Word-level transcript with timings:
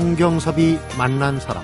성경섭이 0.00 0.78
만난 0.96 1.38
사람 1.38 1.62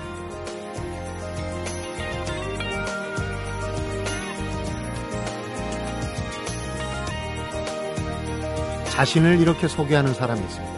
자신을 8.90 9.40
이렇게 9.40 9.68
소개하는 9.68 10.12
사람이 10.12 10.38
있습니다. 10.42 10.74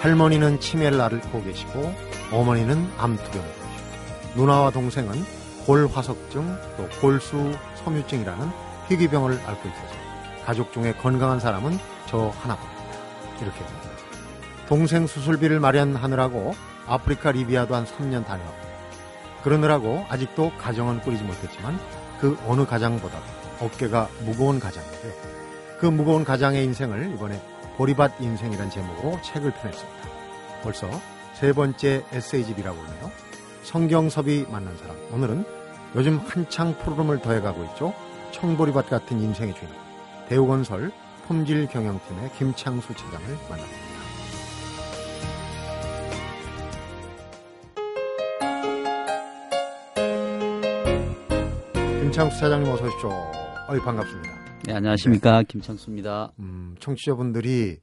할머니는 0.00 0.58
치매를 0.58 1.00
앓고 1.00 1.44
계시고 1.44 1.94
어머니는 2.32 2.90
암투병 2.98 3.44
누나와 4.34 4.70
동생은 4.72 5.24
골화석증 5.66 6.58
또 6.76 6.88
골수 7.00 7.56
섬유증이라는 7.84 8.50
희귀병을 8.88 9.38
앓고 9.46 9.68
있어서 9.68 9.94
가족 10.44 10.72
중에 10.72 10.94
건강한 10.94 11.38
사람은 11.38 11.78
저 12.08 12.32
하나뿐입니다. 12.40 12.82
이렇게 13.40 13.64
동생 14.66 15.06
수술비를 15.06 15.60
마련하느라고 15.60 16.71
아프리카 16.86 17.32
리비아도 17.32 17.74
한 17.74 17.84
3년 17.84 18.24
다녀왔고 18.26 18.72
그러느라고 19.42 20.06
아직도 20.08 20.52
가정은 20.58 21.00
꾸리지 21.00 21.24
못했지만 21.24 21.78
그 22.20 22.38
어느 22.46 22.64
가장보다 22.64 23.18
어깨가 23.60 24.08
무거운 24.24 24.60
가장인데 24.60 25.32
그 25.78 25.86
무거운 25.86 26.24
가장의 26.24 26.64
인생을 26.64 27.12
이번에 27.14 27.40
보리밭 27.76 28.20
인생이란 28.20 28.70
제목으로 28.70 29.20
책을 29.22 29.52
펴냈습니다. 29.52 30.08
벌써 30.62 30.88
세 31.34 31.52
번째 31.52 32.04
에세이집이라고 32.12 32.80
하네요. 32.80 33.10
성경섭이 33.64 34.46
만난 34.50 34.76
사람. 34.76 34.96
오늘은 35.12 35.44
요즘 35.96 36.20
한창 36.26 36.76
푸르름을 36.78 37.20
더해가고 37.20 37.64
있죠. 37.64 37.94
청보리밭 38.32 38.88
같은 38.88 39.20
인생의 39.20 39.54
주인공. 39.54 39.76
대우건설 40.28 40.92
품질 41.26 41.66
경영팀의 41.66 42.32
김창수 42.32 42.94
차장을 42.94 43.26
만납니다. 43.48 43.91
김창수 52.12 52.40
차장님 52.40 52.70
어서 52.70 52.84
오십시오. 52.84 53.08
어이 53.68 53.80
반갑습니다. 53.80 54.28
네, 54.66 54.74
안녕하십니까. 54.74 55.38
네. 55.38 55.44
김창수입니다. 55.48 56.32
음, 56.40 56.74
청취자분들이 56.78 57.78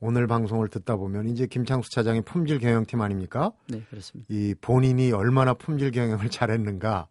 오늘 0.00 0.26
방송을 0.26 0.66
듣다 0.66 0.96
보면 0.96 1.28
이제 1.28 1.46
김창수 1.46 1.88
차장이 1.92 2.20
품질 2.22 2.58
경영팀 2.58 3.00
아닙니까? 3.00 3.52
네, 3.68 3.80
그렇습니다. 3.88 4.26
이 4.34 4.56
본인이 4.60 5.12
얼마나 5.12 5.54
품질 5.54 5.92
경영을 5.92 6.28
잘했는가 6.28 7.06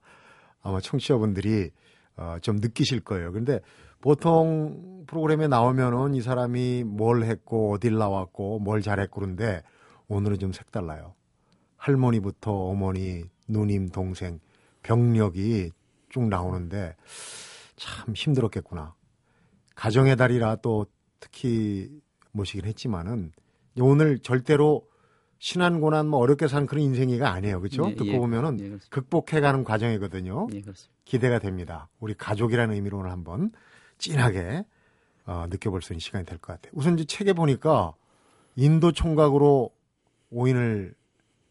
아마 0.61 0.81
청취자분들이 0.81 1.71
어, 2.17 2.35
좀 2.41 2.57
느끼실 2.57 2.99
거예요. 2.99 3.31
그런데 3.31 3.61
보통 4.01 5.05
프로그램에 5.07 5.47
나오면은 5.47 6.15
이 6.15 6.21
사람이 6.21 6.83
뭘 6.83 7.23
했고 7.23 7.75
어딜 7.75 7.97
나왔고 7.97 8.59
뭘 8.59 8.81
잘했고 8.81 9.21
그런데 9.21 9.63
오늘은 10.09 10.37
좀 10.39 10.51
색달라요. 10.51 11.13
할머니부터 11.77 12.51
어머니, 12.51 13.23
누님, 13.47 13.87
동생, 13.87 14.41
병력이 14.83 15.71
쭉 16.09 16.27
나오는데 16.27 16.95
참 17.75 18.13
힘들었겠구나. 18.13 18.95
가정의 19.75 20.15
달이라 20.15 20.57
또 20.57 20.85
특히 21.19 21.89
모시긴 22.31 22.65
했지만은 22.65 23.31
오늘 23.79 24.19
절대로 24.19 24.87
신한 25.39 25.79
고난 25.81 26.07
뭐 26.07 26.19
어렵게 26.19 26.47
사는 26.47 26.65
그런 26.65 26.83
인생이가 26.83 27.31
아니에요. 27.31 27.59
그렇죠? 27.59 27.83
네, 27.85 27.93
듣고 27.95 28.07
예, 28.07 28.17
보면은 28.17 28.59
예, 28.59 28.77
극복해 28.89 29.39
가는 29.39 29.63
과정이거든요. 29.63 30.47
예, 30.53 30.63
기대가 31.05 31.37
됩니다. 31.37 31.89
우리 31.99 32.15
가족이라는 32.15 32.73
의미로 32.73 32.97
오늘 32.97 33.11
한번 33.11 33.51
진하게 33.99 34.65
어, 35.25 35.45
느껴볼 35.49 35.81
수 35.83 35.93
있는 35.93 35.99
시간이 35.99 36.25
될 36.25 36.39
것 36.39 36.53
같아요. 36.53 36.71
우선 36.75 36.95
이제 36.95 37.05
책에 37.05 37.33
보니까 37.33 37.93
인도 38.55 38.91
총각으로 38.91 39.71
오인을 40.31 40.95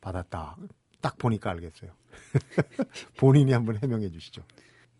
받았다. 0.00 0.56
딱 1.00 1.18
보니까 1.18 1.50
알겠어요. 1.50 1.92
본인이 3.18 3.52
한번 3.52 3.78
해명해 3.82 4.10
주시죠. 4.10 4.42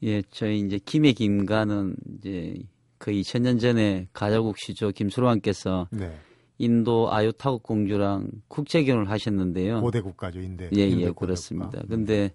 예, 0.03 0.23
저희 0.31 0.61
이제 0.61 0.79
김해 0.85 1.13
김가는 1.13 1.97
이제 2.19 2.55
거의 2.99 3.23
2000년 3.23 3.61
전에 3.61 4.09
가자국 4.13 4.59
시조 4.59 4.91
김수로왕께서 4.91 5.89
네. 5.91 6.13
인도 6.59 7.13
아유타국 7.13 7.63
공주랑 7.63 8.31
국제 8.49 8.83
결혼을 8.85 9.11
하셨는데요. 9.11 9.81
고대 9.81 10.01
국가죠, 10.01 10.41
인데. 10.41 10.71
예, 10.75 10.89
예, 10.89 11.11
그렇습니다. 11.11 11.81
음. 11.83 11.89
근데 11.89 12.31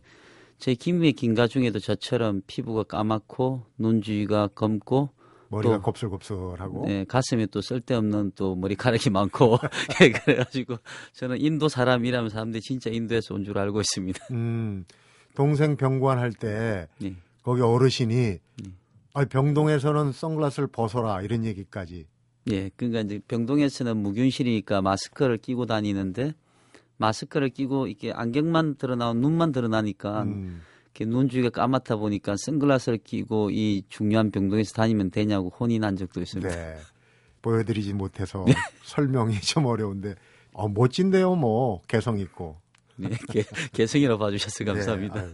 제 0.58 0.76
김해 0.76 1.12
김가 1.12 1.48
중에도 1.48 1.80
저처럼 1.80 2.42
피부가 2.46 2.84
까맣고 2.84 3.64
눈 3.78 4.02
주위가 4.02 4.50
검고 4.50 5.10
머리가 5.52 5.76
또, 5.76 5.82
곱슬곱슬하고 5.82 6.86
네, 6.88 7.06
가슴에 7.06 7.46
또 7.48 7.62
쓸데없는 7.62 8.32
또 8.36 8.56
머리카락이 8.56 9.10
많고 9.12 9.58
예, 10.02 10.10
그래가지고 10.12 10.78
저는 11.14 11.40
인도 11.42 11.68
사람이라면 11.70 12.30
사람들이 12.30 12.62
진짜 12.62 12.90
인도에서 12.90 13.36
온 13.36 13.44
줄 13.44 13.58
알고 13.58 13.82
있습니다. 13.82 14.20
음, 14.32 14.86
동생 15.36 15.76
병관 15.76 16.18
할때 16.20 16.88
네. 17.00 17.16
거기 17.44 17.62
어르신이 17.62 18.16
네. 18.16 18.40
아, 19.14 19.26
병동에서는 19.26 20.14
선글라스를 20.14 20.68
벗어라 20.70 21.22
이런 21.22 21.44
얘기까지. 21.44 22.08
예, 22.50 22.70
그러니까 22.78 23.02
이제 23.02 23.20
병동에서는 23.28 23.98
무균실이니까 23.98 24.82
마스크를 24.82 25.38
끼고 25.38 25.66
다니는데 25.66 26.34
마스크를 26.98 27.50
끼고 27.50 27.88
이렇게 27.88 28.12
안경만 28.14 28.76
드러나고 28.76 29.16
눈만 29.20 29.52
드러나니까 29.52 30.24
음. 30.24 30.62
이렇게 30.94 31.06
눈 31.06 31.30
주위가 31.30 31.50
까맣다 31.50 31.96
보니까 31.96 32.36
선글라스를 32.38 33.00
끼고 33.00 33.50
이 33.52 33.84
중요한 33.90 34.32
병동에서 34.32 34.74
다니면 34.74 35.12
되냐고 35.12 35.50
혼이 35.50 35.80
난 35.80 35.96
적도 35.96 36.22
있습니다. 36.22 36.54
네. 36.54 36.78
보여드리지 37.42 37.94
못해서 37.94 38.44
네. 38.46 38.54
설명이 38.84 39.40
좀 39.42 39.66
어려운데 39.66 40.16
어, 40.54 40.68
멋진데요, 40.68 41.36
뭐 41.36 41.82
개성 41.88 42.20
있고. 42.20 42.60
네, 42.98 43.10
개, 43.30 43.44
개성이라 43.72 44.18
봐주셔서 44.18 44.64
네, 44.64 44.66
감사합니다. 44.66 45.26
네, 45.28 45.34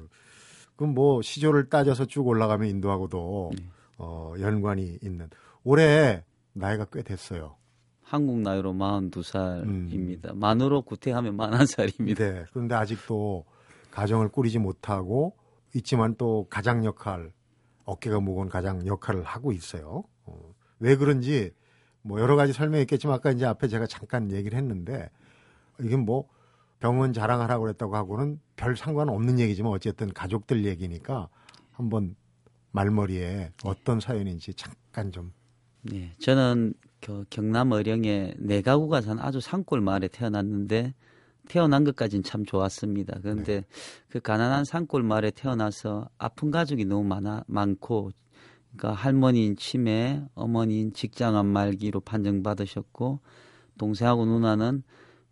그럼 0.75 0.93
뭐 0.93 1.21
시조를 1.21 1.69
따져서 1.69 2.05
쭉 2.05 2.27
올라가면 2.27 2.69
인도하고도 2.69 3.51
네. 3.57 3.65
어, 3.97 4.33
연관이 4.39 4.99
있는. 5.01 5.29
올해 5.63 6.23
나이가 6.53 6.85
꽤 6.85 7.01
됐어요. 7.01 7.55
한국 8.03 8.39
나이로 8.39 8.73
42살입니다. 8.73 10.31
음. 10.31 10.39
만으로 10.39 10.83
구태하면 10.83 11.35
41살입니다. 11.35 12.17
네. 12.17 12.45
그런데 12.51 12.75
아직도 12.75 13.43
가정을 13.91 14.29
꾸리지 14.29 14.59
못하고 14.59 15.35
있지만 15.77 16.15
또 16.15 16.47
가장 16.49 16.85
역할, 16.85 17.31
어깨가 17.85 18.19
무거운 18.19 18.49
가장 18.49 18.85
역할을 18.85 19.23
하고 19.23 19.51
있어요. 19.51 20.03
어, 20.25 20.53
왜 20.79 20.95
그런지 20.95 21.51
뭐 22.01 22.19
여러 22.19 22.35
가지 22.35 22.53
설명이 22.53 22.83
있겠지만 22.83 23.15
아까 23.15 23.31
이제 23.31 23.45
앞에 23.45 23.67
제가 23.67 23.87
잠깐 23.87 24.31
얘기를 24.31 24.57
했는데 24.57 25.09
이게 25.79 25.95
뭐 25.95 26.27
병원 26.79 27.13
자랑하라고 27.13 27.63
그랬다고 27.63 27.95
하고는 27.95 28.39
별 28.55 28.75
상관없는 28.75 29.39
얘기지만 29.39 29.71
어쨌든 29.71 30.13
가족들 30.13 30.65
얘기니까 30.65 31.29
한번 31.71 32.15
말머리에 32.71 33.51
어떤 33.63 33.99
사연인지 33.99 34.53
잠깐 34.53 35.11
좀. 35.11 35.31
네, 35.81 36.13
저는 36.19 36.73
그 37.01 37.25
경남 37.29 37.71
어령의 37.71 38.35
내가구가 38.37 39.01
산 39.01 39.19
아주 39.19 39.39
산골 39.39 39.81
마을에 39.81 40.07
태어났는데 40.07 40.93
태어난 41.47 41.83
것까지는 41.83 42.23
참 42.23 42.45
좋았습니다. 42.45 43.19
그런데 43.21 43.61
네. 43.61 43.67
그 44.09 44.19
가난한 44.19 44.65
산골 44.65 45.03
마을에 45.03 45.31
태어나서 45.31 46.09
아픈 46.17 46.51
가족이 46.51 46.85
너무 46.85 47.03
많아 47.03 47.43
많고 47.47 48.11
그러니까 48.75 49.01
할머니인 49.01 49.55
치매, 49.55 50.21
어머니인 50.35 50.93
직장암 50.93 51.47
말기로 51.47 52.01
판정받으셨고 52.01 53.19
동생하고 53.77 54.25
누나는 54.25 54.83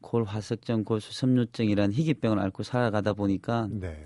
골화석증, 0.02 0.84
골수섬유증이라는 0.84 1.94
희귀병을 1.94 2.40
앓고 2.40 2.64
살아가다 2.64 3.14
보니까 3.14 3.68
네. 3.72 4.06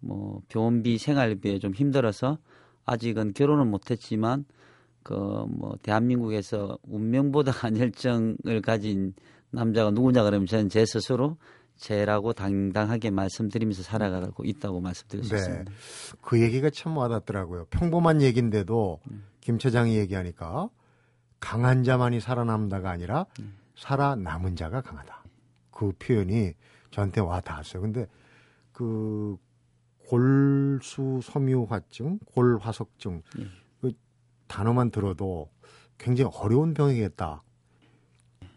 뭐 0.00 0.40
병원비, 0.48 0.98
생활비에 0.98 1.58
좀 1.58 1.74
힘들어서 1.74 2.38
아직은 2.84 3.34
결혼은 3.34 3.70
못했지만 3.70 4.44
그 5.02 5.44
뭐 5.48 5.76
대한민국에서 5.82 6.78
운명보다 6.82 7.52
간혈증을 7.52 8.62
가진 8.62 9.14
남자가 9.52 9.90
누구냐 9.90 10.22
그러면 10.24 10.46
저는 10.46 10.68
제 10.68 10.84
스스로 10.84 11.36
제라고 11.76 12.32
당당하게 12.32 13.10
말씀드리면서 13.10 13.82
살아가고 13.82 14.44
있다고 14.44 14.80
말씀드릴 14.80 15.24
수 15.24 15.30
네. 15.30 15.36
있습니다. 15.36 15.72
그 16.20 16.40
얘기가 16.40 16.70
참 16.70 16.96
와닿더라고요. 16.96 17.66
평범한 17.70 18.22
얘기인데도 18.22 19.00
음. 19.10 19.24
김 19.40 19.58
차장이 19.58 19.96
얘기하니까 19.96 20.68
강한 21.40 21.82
자만이 21.82 22.20
살아남다가 22.20 22.90
아니라 22.90 23.26
음. 23.40 23.56
살아남은 23.76 24.56
자가 24.56 24.80
강하다. 24.80 25.24
그 25.70 25.92
표현이 25.98 26.54
저한테 26.90 27.20
와 27.20 27.40
닿았어요. 27.40 27.82
근데 27.82 28.06
그 28.72 29.36
골수 30.08 31.20
섬유화증, 31.22 32.18
골화석증 32.34 33.22
네. 33.38 33.46
그 33.80 33.92
단어만 34.46 34.90
들어도 34.90 35.50
굉장히 35.98 36.30
어려운 36.34 36.74
병이겠다. 36.74 37.42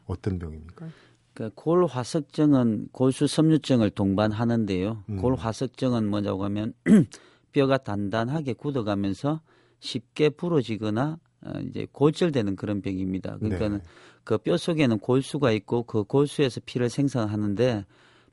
어떤 0.06 0.40
병입니까? 0.40 0.88
그 1.34 1.50
골화석증은 1.54 2.90
골수 2.92 3.28
섬유증을 3.28 3.92
동반하는데요. 3.92 5.04
음. 5.10 5.18
골화석증은 5.18 6.08
뭐냐고 6.08 6.46
하면 6.46 6.74
뼈가 7.52 7.78
단단하게 7.78 8.54
굳어가면서 8.54 9.42
쉽게 9.80 10.30
부러지거나 10.30 11.20
어, 11.46 11.52
이제 11.68 11.88
골절되는 11.92 12.56
그런 12.56 12.82
병입니다. 12.82 13.38
그러니까는 13.38 13.78
네. 13.80 13.84
그뼈 14.24 14.58
속에는 14.58 15.00
골수가 15.00 15.52
있고 15.52 15.84
그 15.84 16.04
골수에서 16.04 16.62
피를 16.66 16.90
생산하는데 16.90 17.86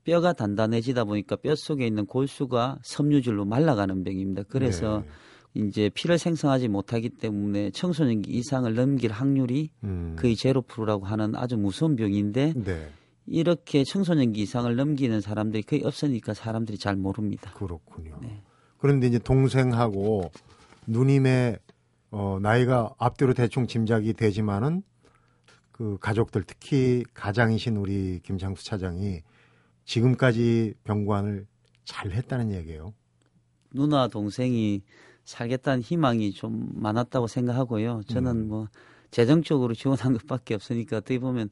뼈가 0.05 0.33
단단해지다 0.33 1.05
보니까 1.05 1.37
뼈 1.37 1.55
속에 1.55 1.87
있는 1.87 2.07
골수가 2.07 2.79
섬유질로 2.83 3.45
말라가는 3.45 4.03
병입니다. 4.03 4.45
그래서 4.49 5.03
네. 5.05 5.09
이제 5.55 5.91
피를 5.91 6.19
생성하지 6.19 6.69
못하기 6.69 7.11
때문에 7.11 7.71
청소년기 7.71 8.31
이상을 8.31 8.75
넘길 8.75 9.13
확률이 9.13 9.71
음. 9.85 10.17
거의 10.19 10.35
제로 10.35 10.63
프로라고 10.63 11.05
하는 11.05 11.35
아주 11.37 11.57
무서운 11.57 11.95
병인데 11.97 12.55
네. 12.57 12.89
이렇게 13.27 13.85
청소년기 13.85 14.41
이상을 14.41 14.75
넘기는 14.75 15.21
사람들이 15.21 15.63
거의 15.63 15.85
없으니까 15.85 16.35
사람들이 16.35 16.79
잘 16.79 16.97
모릅니다. 16.97 17.53
그렇군요. 17.55 18.19
네. 18.23 18.43
그런데 18.79 19.07
이제 19.07 19.19
동생하고 19.19 20.31
누님의 20.87 21.59
어, 22.11 22.39
나이가 22.41 22.95
앞뒤로 22.99 23.33
대충 23.35 23.67
짐작이 23.67 24.15
되지만은 24.15 24.83
그 25.71 25.99
가족들 26.01 26.45
특히 26.47 27.05
가장이신 27.15 27.77
우리 27.77 28.21
김창수 28.23 28.65
차장이 28.65 29.23
지금까지 29.85 30.75
병관을 30.85 31.47
잘 31.85 32.13
했다는 32.13 32.53
얘기예요. 32.53 32.93
누나 33.73 34.09
동생이 34.09 34.83
살겠다는 35.25 35.83
희망이 35.83 36.33
좀 36.33 36.69
많았다고 36.75 37.27
생각하고요. 37.27 38.03
저는 38.09 38.31
음. 38.33 38.49
뭐 38.49 38.69
재정적으로 39.11 39.75
지원한 39.75 40.13
것밖에 40.15 40.55
없으니까 40.55 40.99
어떻게 40.99 41.19
보면 41.19 41.51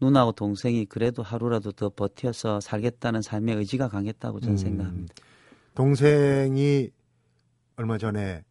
누나하고 0.00 0.32
동생이 0.32 0.86
그래도 0.86 1.22
하루라도 1.22 1.70
더 1.72 1.88
버텨서 1.90 2.60
살겠다는 2.60 3.22
삶의 3.22 3.56
의지가 3.56 3.88
강했다고 3.88 4.40
저는 4.40 4.54
음, 4.54 4.56
생각합니다. 4.56 5.14
동생이 5.74 6.90
얼마 7.76 7.98
전에 7.98 8.42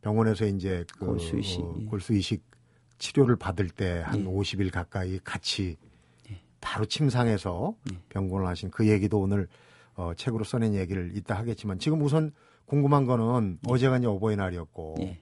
병원에서 0.00 0.46
이제 0.46 0.84
그 0.98 1.06
골수 1.06 1.38
이식, 1.38 1.60
어, 1.60 1.76
예. 1.80 1.84
골수 1.84 2.14
이식 2.14 2.42
치료를 2.98 3.36
받을 3.36 3.68
때한 3.68 4.20
예. 4.20 4.24
50일 4.24 4.70
가까이 4.70 5.18
같이 5.22 5.76
예. 6.30 6.40
바로 6.60 6.84
침상에서 6.84 7.74
예. 7.92 7.98
병원을 8.08 8.46
하신 8.46 8.70
그 8.70 8.88
얘기도 8.88 9.20
오늘 9.20 9.48
어, 9.94 10.12
책으로 10.16 10.44
써낸 10.44 10.74
얘기를 10.74 11.12
이따 11.14 11.36
하겠지만 11.36 11.78
지금 11.78 12.02
우선 12.02 12.32
궁금한 12.66 13.06
거는 13.06 13.58
어제가 13.66 13.98
이제 13.98 14.06
어버이날이었고 14.06 14.96
예. 15.00 15.20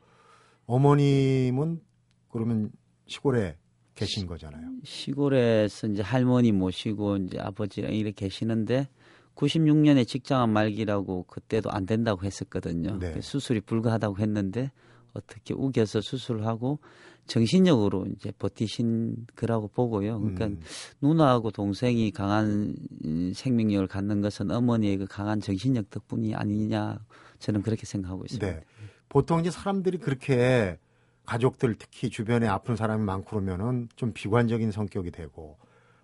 어머님은 0.67 1.81
그러면 2.29 2.71
시골에 3.07 3.57
계신 3.95 4.27
거잖아요. 4.27 4.63
시골에서 4.85 5.89
이제 5.89 6.03
할머니 6.03 6.53
모시고 6.53 7.17
이제 7.19 7.39
아버지랑 7.39 7.93
이렇게 7.93 8.27
계시는데 8.27 8.89
96년에 9.35 10.07
직장암 10.07 10.51
말기라고 10.51 11.25
그때도 11.25 11.71
안 11.71 11.87
된다고 11.87 12.25
했었거든요. 12.25 12.99
네. 12.99 13.21
수술이 13.21 13.61
불가하다고 13.63 14.19
했는데 14.19 14.71
어떻게 15.15 15.55
우겨서 15.55 16.01
수술하고 16.01 16.79
정신력으로 17.27 18.07
이제 18.15 18.33
버티신 18.39 19.27
거라고 19.37 19.69
보고요. 19.69 20.21
그러니까 20.21 20.47
음. 20.47 20.61
누나하고 21.01 21.51
동생이 21.51 22.11
강한 22.11 22.75
음, 23.05 23.33
생명력을 23.35 23.87
갖는 23.87 24.21
것은 24.23 24.51
어머니의 24.51 24.99
그 24.99 25.07
강한 25.07 25.41
정신력 25.41 25.91
덕분이 25.91 26.35
아니냐 26.35 26.99
저는 27.43 27.63
그렇게 27.63 27.85
생각하고 27.85 28.25
있습니다. 28.25 28.47
네. 28.47 28.65
보통 29.09 29.41
이제 29.41 29.51
사람들이 29.51 29.99
그렇게 29.99 30.79
가족들 31.27 31.75
특히 31.79 32.09
주변에 32.09 32.47
아픈 32.47 32.77
사람이 32.77 33.05
많고 33.05 33.31
그러면은 33.31 33.89
좀 33.97 34.13
비관적인 34.13 34.71
성격이 34.71 35.11
되고 35.11 35.59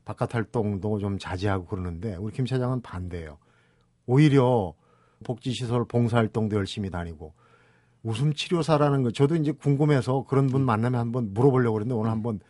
바깥 0.05 0.35
활동도 0.35 0.99
좀 0.99 1.19
자제하고 1.19 1.67
그러는데 1.67 2.17
우리 2.17 2.33
김 2.33 2.45
차장은 2.45 2.83
반대예요. 2.83 3.39
오히려 4.07 4.75
복지시설 5.25 5.85
봉사활동도 5.87 6.57
열심히 6.57 6.91
다니고 6.91 7.35
웃음 8.03 8.33
치료사라는 8.33 9.03
거 9.03 9.11
저도 9.11 9.37
이제 9.37 9.53
궁금해서 9.53 10.25
그런 10.29 10.47
분 10.47 10.65
만나면 10.65 11.01
한번 11.01 11.35
물어보려고 11.35 11.75
그랬는데 11.75 11.99
오늘 11.99 12.11
한번 12.11 12.41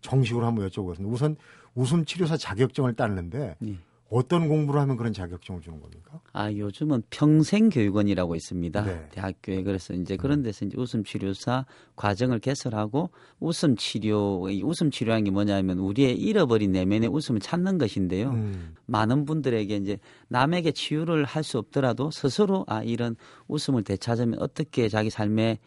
정식으로 0.00 0.46
한번 0.46 0.68
여쭤보겠습니다. 0.68 1.10
우선 1.10 1.36
웃음 1.74 2.04
치료사 2.04 2.36
자격증을 2.36 2.94
따는데 2.94 3.56
예. 3.64 3.78
어떤 4.08 4.48
공부를 4.48 4.80
하면 4.82 4.96
그런 4.96 5.12
자격증을 5.12 5.60
주는 5.62 5.80
겁니까? 5.80 6.20
아, 6.32 6.52
요즘은 6.52 7.02
평생 7.10 7.70
교육원이라고 7.70 8.36
있습니다. 8.36 8.84
네. 8.84 9.08
대학교에. 9.10 9.62
그래서 9.64 9.94
이제 9.94 10.16
그런 10.16 10.42
데서 10.42 10.64
이제 10.64 10.76
웃음 10.78 11.02
치료사 11.02 11.66
과정을 11.96 12.38
개설하고 12.38 13.10
웃음 13.40 13.74
치료, 13.76 14.48
이 14.48 14.62
웃음 14.62 14.90
치료라는 14.92 15.24
게 15.24 15.30
뭐냐면 15.30 15.78
우리의 15.78 16.16
잃어버린 16.16 16.70
내면의 16.72 17.08
웃음을 17.08 17.40
찾는 17.40 17.78
것인데요. 17.78 18.30
음. 18.30 18.74
많은 18.86 19.24
분들에게 19.24 19.74
이제 19.76 19.98
남에게 20.28 20.72
치유를 20.72 21.24
할 21.24 21.46
수 21.46 21.58
없더라도 21.58 22.10
스스로 22.10 22.64
아, 22.66 22.82
이런 22.82 23.14
웃음을 23.46 23.84
되찾으면 23.84 24.40
어떻게 24.40 24.88
자기 24.88 25.10
삶에 25.10 25.58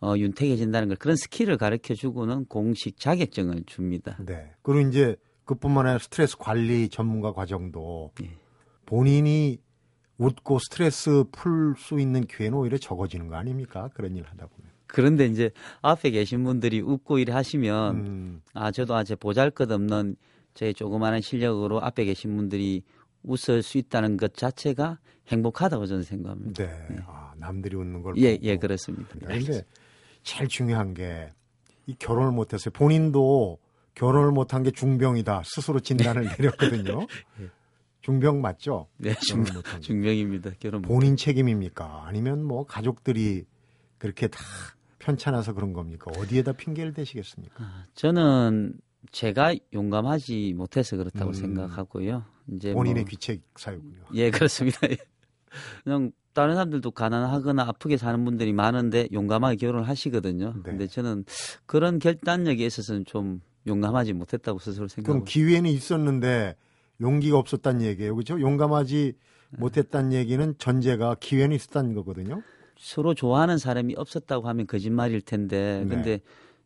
어, 0.00 0.14
윤택해진다는 0.16 0.88
걸 0.88 0.96
그런 0.96 1.16
스킬을 1.16 1.56
가르쳐 1.56 1.94
주고는 1.94 2.44
공식 2.46 2.98
자격증을 2.98 3.64
줍니다. 3.66 4.16
네. 4.24 4.50
그리고 4.62 4.88
이제 4.88 5.16
그뿐만 5.48 5.86
아니라 5.86 5.98
스트레스 5.98 6.36
관리 6.36 6.90
전문가 6.90 7.32
과정도 7.32 8.12
예. 8.22 8.30
본인이 8.84 9.58
웃고 10.18 10.58
스트레스 10.58 11.24
풀 11.32 11.74
수 11.78 11.98
있는 11.98 12.26
기회는 12.26 12.58
오히려 12.58 12.76
적어지는 12.76 13.28
거 13.28 13.36
아닙니까? 13.36 13.88
그런 13.94 14.14
일 14.14 14.24
하다 14.24 14.46
보면. 14.46 14.70
그런데 14.86 15.26
이제 15.26 15.50
앞에 15.80 16.10
계신 16.10 16.44
분들이 16.44 16.80
웃고 16.80 17.18
일을 17.18 17.34
하시면 17.34 17.96
음, 17.96 18.42
아, 18.52 18.70
저도 18.70 18.94
아제 18.94 19.14
보잘 19.14 19.50
것 19.50 19.70
없는 19.70 20.16
제 20.54 20.72
조그마한 20.72 21.22
실력으로 21.22 21.82
앞에 21.82 22.04
계신 22.04 22.36
분들이 22.36 22.82
웃을 23.22 23.62
수 23.62 23.78
있다는 23.78 24.16
것 24.18 24.34
자체가 24.34 24.98
행복하다고 25.28 25.86
저는 25.86 26.02
생각합니다. 26.02 26.64
네. 26.64 26.96
아, 27.06 27.32
남들이 27.36 27.76
웃는 27.76 28.02
걸 28.02 28.16
예, 28.18 28.34
보고. 28.34 28.46
예, 28.46 28.56
그렇습니다. 28.56 29.08
그런데 29.20 29.62
제일 30.22 30.48
중요한 30.48 30.92
게 30.94 31.30
이 31.88 31.94
결혼을 31.98 32.32
못했어요. 32.32 32.70
본인도 32.72 33.58
결혼을 33.98 34.30
못한 34.30 34.62
게 34.62 34.70
중병이다 34.70 35.42
스스로 35.44 35.80
진단을 35.80 36.28
내렸거든요. 36.38 37.06
중병 38.00 38.40
맞죠? 38.40 38.86
네, 38.96 39.12
중, 39.14 39.42
결혼을 39.42 39.56
못한 39.56 39.80
게. 39.80 39.86
중병입니다. 39.86 40.50
결혼. 40.60 40.82
못- 40.82 40.88
본인 40.88 41.16
책임입니까? 41.16 42.04
아니면 42.06 42.42
뭐 42.44 42.64
가족들이 42.64 43.44
그렇게 43.98 44.28
다 44.28 44.38
편찮아서 45.00 45.52
그런 45.52 45.72
겁니까? 45.72 46.10
어디에다 46.16 46.52
핑계를 46.52 46.92
대시겠습니까? 46.94 47.54
아, 47.62 47.84
저는 47.94 48.74
제가 49.10 49.54
용감하지 49.74 50.54
못해서 50.56 50.96
그렇다고 50.96 51.30
음. 51.30 51.34
생각하고요. 51.34 52.24
이제 52.52 52.72
본인의 52.72 53.02
뭐, 53.02 53.08
귀책 53.10 53.42
사유군요. 53.56 54.00
예, 54.14 54.30
그렇습니다. 54.30 54.78
예. 54.90 54.96
그냥 55.82 56.12
다른 56.34 56.54
사람들도 56.54 56.90
가난하거나 56.92 57.62
아프게 57.64 57.96
사는 57.96 58.24
분들이 58.24 58.52
많은데 58.52 59.08
용감하게 59.12 59.56
결혼을 59.56 59.88
하시거든요. 59.88 60.52
네. 60.54 60.62
근데 60.62 60.86
저는 60.86 61.24
그런 61.66 61.98
결단력에 61.98 62.64
있어서는 62.64 63.04
좀 63.06 63.40
용감하지 63.68 64.12
못했다고 64.14 64.58
스스로 64.58 64.86
그럼 64.86 64.88
생각하고 64.88 65.24
기회는 65.24 65.70
있었는데 65.70 66.56
용기가 67.00 67.38
없었다는 67.38 67.82
얘기예요. 67.82 68.14
그렇죠? 68.14 68.40
용감하지 68.40 69.14
못했다는 69.58 70.12
얘기는 70.12 70.54
전제가 70.58 71.16
기회는 71.20 71.54
있었다는 71.56 71.94
거거든요. 71.94 72.42
서로 72.76 73.14
좋아하는 73.14 73.58
사람이 73.58 73.94
없었다고 73.96 74.48
하면 74.48 74.66
거짓말일 74.66 75.20
텐데 75.20 75.84
네. 75.86 75.94
근데 75.94 76.20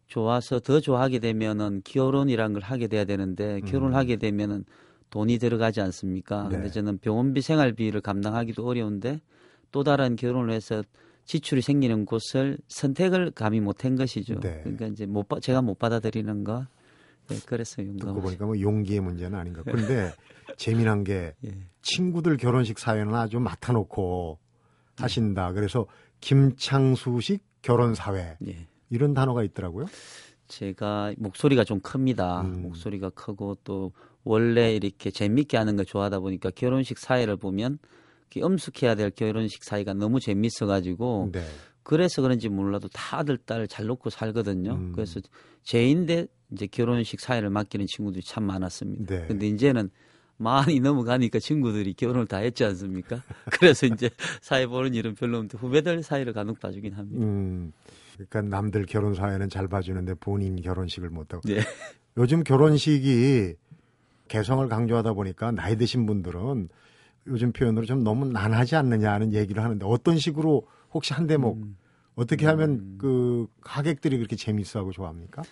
좋아서 0.06 0.60
더 0.60 0.80
좋아하게 0.80 1.20
되면은 1.20 1.82
결혼이란 1.84 2.52
걸 2.52 2.62
하게 2.62 2.86
돼야 2.86 3.04
되는데 3.04 3.60
결혼을 3.62 3.94
음. 3.94 3.96
하게 3.96 4.16
되면은 4.16 4.64
돈이 5.10 5.38
들어가지 5.38 5.80
않습니까? 5.80 6.48
네. 6.48 6.56
근데 6.56 6.70
저는 6.70 6.98
병원비 6.98 7.40
생활비를 7.42 8.00
감당하기도 8.00 8.66
어려운데 8.66 9.20
또 9.70 9.84
다른 9.84 10.16
결혼을 10.16 10.52
해서 10.52 10.82
지출이 11.24 11.62
생기는 11.62 12.04
곳을 12.04 12.58
선택을 12.68 13.30
감히 13.30 13.60
못한 13.60 13.96
것이죠. 13.96 14.40
네. 14.40 14.60
그러니까 14.64 14.86
이제 14.88 15.06
못 15.06 15.28
받- 15.28 15.40
제가 15.40 15.62
못 15.62 15.78
받아들이는 15.78 16.44
거 16.44 16.66
네, 17.28 17.38
그래서 17.46 17.76
듣고 17.76 18.08
용감. 18.08 18.22
보니까 18.22 18.46
뭐 18.46 18.60
용기의 18.60 19.00
문제는 19.00 19.38
아닌가. 19.38 19.62
근데 19.62 20.12
재미난 20.56 21.04
게 21.04 21.34
예. 21.44 21.56
친구들 21.82 22.36
결혼식 22.36 22.78
사연은 22.78 23.14
아주 23.14 23.40
맡아놓고 23.40 24.38
네. 24.96 25.02
하신다. 25.02 25.52
그래서 25.52 25.86
김창수식 26.20 27.42
결혼 27.62 27.94
사회 27.94 28.36
예. 28.46 28.66
이런 28.90 29.14
단어가 29.14 29.42
있더라고요. 29.42 29.86
제가 30.48 31.14
목소리가 31.16 31.64
좀 31.64 31.80
큽니다. 31.80 32.42
음. 32.42 32.62
목소리가 32.62 33.10
크고 33.10 33.56
또 33.64 33.92
원래 34.24 34.74
이렇게 34.74 35.10
재밌게 35.10 35.56
하는 35.56 35.76
걸 35.76 35.84
좋아하다 35.86 36.20
보니까 36.20 36.50
결혼식 36.50 36.98
사회를 36.98 37.36
보면 37.36 37.78
엄숙해야 38.40 38.94
될 38.94 39.10
결혼식 39.10 39.64
사회가 39.64 39.94
너무 39.94 40.20
재밌어가지고 40.20 41.30
네. 41.32 41.44
그래서 41.82 42.22
그런지 42.22 42.48
몰라도 42.48 42.88
다 42.88 43.18
아들 43.18 43.36
딸 43.36 43.66
잘 43.66 43.86
놓고 43.86 44.10
살거든요. 44.10 44.72
음. 44.74 44.92
그래서 44.94 45.20
제인데 45.62 46.26
이제 46.52 46.66
결혼식 46.66 47.20
사회를 47.20 47.50
맡기는 47.50 47.86
친구들이 47.86 48.22
참 48.24 48.44
많았습니다. 48.44 49.14
네. 49.14 49.26
근데 49.26 49.46
이제는 49.48 49.90
많이 50.36 50.80
넘어가니까 50.80 51.38
친구들이 51.38 51.94
결혼을 51.94 52.26
다 52.26 52.38
했지 52.38 52.64
않습니까? 52.64 53.22
그래서 53.52 53.86
이제 53.86 54.10
사회 54.40 54.66
보는 54.66 54.94
일은 54.94 55.14
별로 55.14 55.38
없는데 55.38 55.58
후배들 55.58 56.02
사이를 56.02 56.32
간혹 56.32 56.60
봐주긴 56.60 56.94
합니다. 56.94 57.24
음. 57.24 57.72
그러니까 58.14 58.42
남들 58.42 58.86
결혼 58.86 59.14
사회는 59.14 59.48
잘 59.48 59.68
봐주는데 59.68 60.14
본인 60.14 60.60
결혼식을 60.60 61.10
못하고. 61.10 61.48
네. 61.48 61.60
요즘 62.16 62.42
결혼식이 62.42 63.54
개성을 64.28 64.66
강조하다 64.68 65.12
보니까 65.14 65.50
나이 65.52 65.76
드신 65.76 66.06
분들은 66.06 66.68
요즘 67.28 67.52
표현으로 67.52 67.86
좀 67.86 68.02
너무 68.02 68.26
난하지 68.26 68.76
않느냐는 68.76 69.32
얘기를 69.32 69.62
하는데 69.62 69.84
어떤 69.88 70.18
식으로 70.18 70.66
혹시 70.92 71.12
한 71.12 71.26
대목 71.26 71.56
음. 71.56 71.76
어떻게 72.14 72.46
하면 72.46 72.96
그 72.98 73.46
하객들이 73.62 74.18
그렇게 74.18 74.36
재밌어하고 74.36 74.92
좋아합니까? 74.92 75.42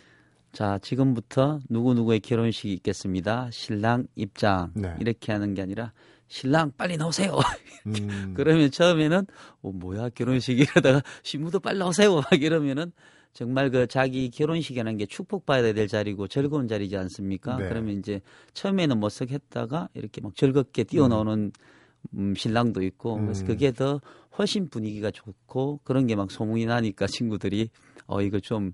자, 0.53 0.79
지금부터 0.79 1.61
누구 1.69 1.95
누구의 1.95 2.21
결혼식이 2.21 2.73
있겠습니다. 2.75 3.49
신랑 3.53 4.07
입장. 4.17 4.73
네. 4.75 4.95
이렇게 4.99 5.33
하는 5.33 5.55
게 5.55 5.63
아니라 5.63 5.93
신랑 6.29 6.73
빨리 6.77 6.97
나오세요. 6.97 7.37
음, 7.87 8.35
그러면 8.37 8.71
처음에는 8.71 9.27
어 9.63 9.73
뭐야 9.73 10.11
결혼식 10.11 10.59
이러다가 10.59 11.03
신부도 11.23 11.61
빨리 11.61 11.79
나오세요. 11.79 12.15
막 12.31 12.43
이러면은 12.43 12.93
정말 13.33 13.71
그 13.71 13.87
자기 13.87 14.29
결혼식이라는 14.31 14.97
게 14.97 15.07
축복받아야 15.07 15.73
될 15.73 15.87
자리고 15.87 16.27
즐거운 16.27 16.67
자리지 16.67 16.97
않습니까? 16.97 17.57
네. 17.57 17.69
그러면 17.69 17.99
이제 17.99 18.21
처음에는 18.55 19.01
머쓱했다가 19.01 19.89
이렇게 19.95 20.21
막 20.21 20.35
즐겁게 20.35 20.85
뛰어나오는 20.85 21.53
음, 22.15 22.35
신랑도 22.35 22.83
있고 22.83 23.21
그래서 23.21 23.43
음. 23.45 23.47
그게 23.47 23.73
더 23.73 24.01
훨씬 24.39 24.69
분위기가 24.69 25.11
좋고 25.11 25.81
그런 25.85 26.07
게 26.07 26.15
막 26.17 26.31
소문이 26.31 26.67
나니까 26.67 27.07
친구들이 27.11 27.71
어 28.07 28.23
이거 28.23 28.41
좀 28.41 28.73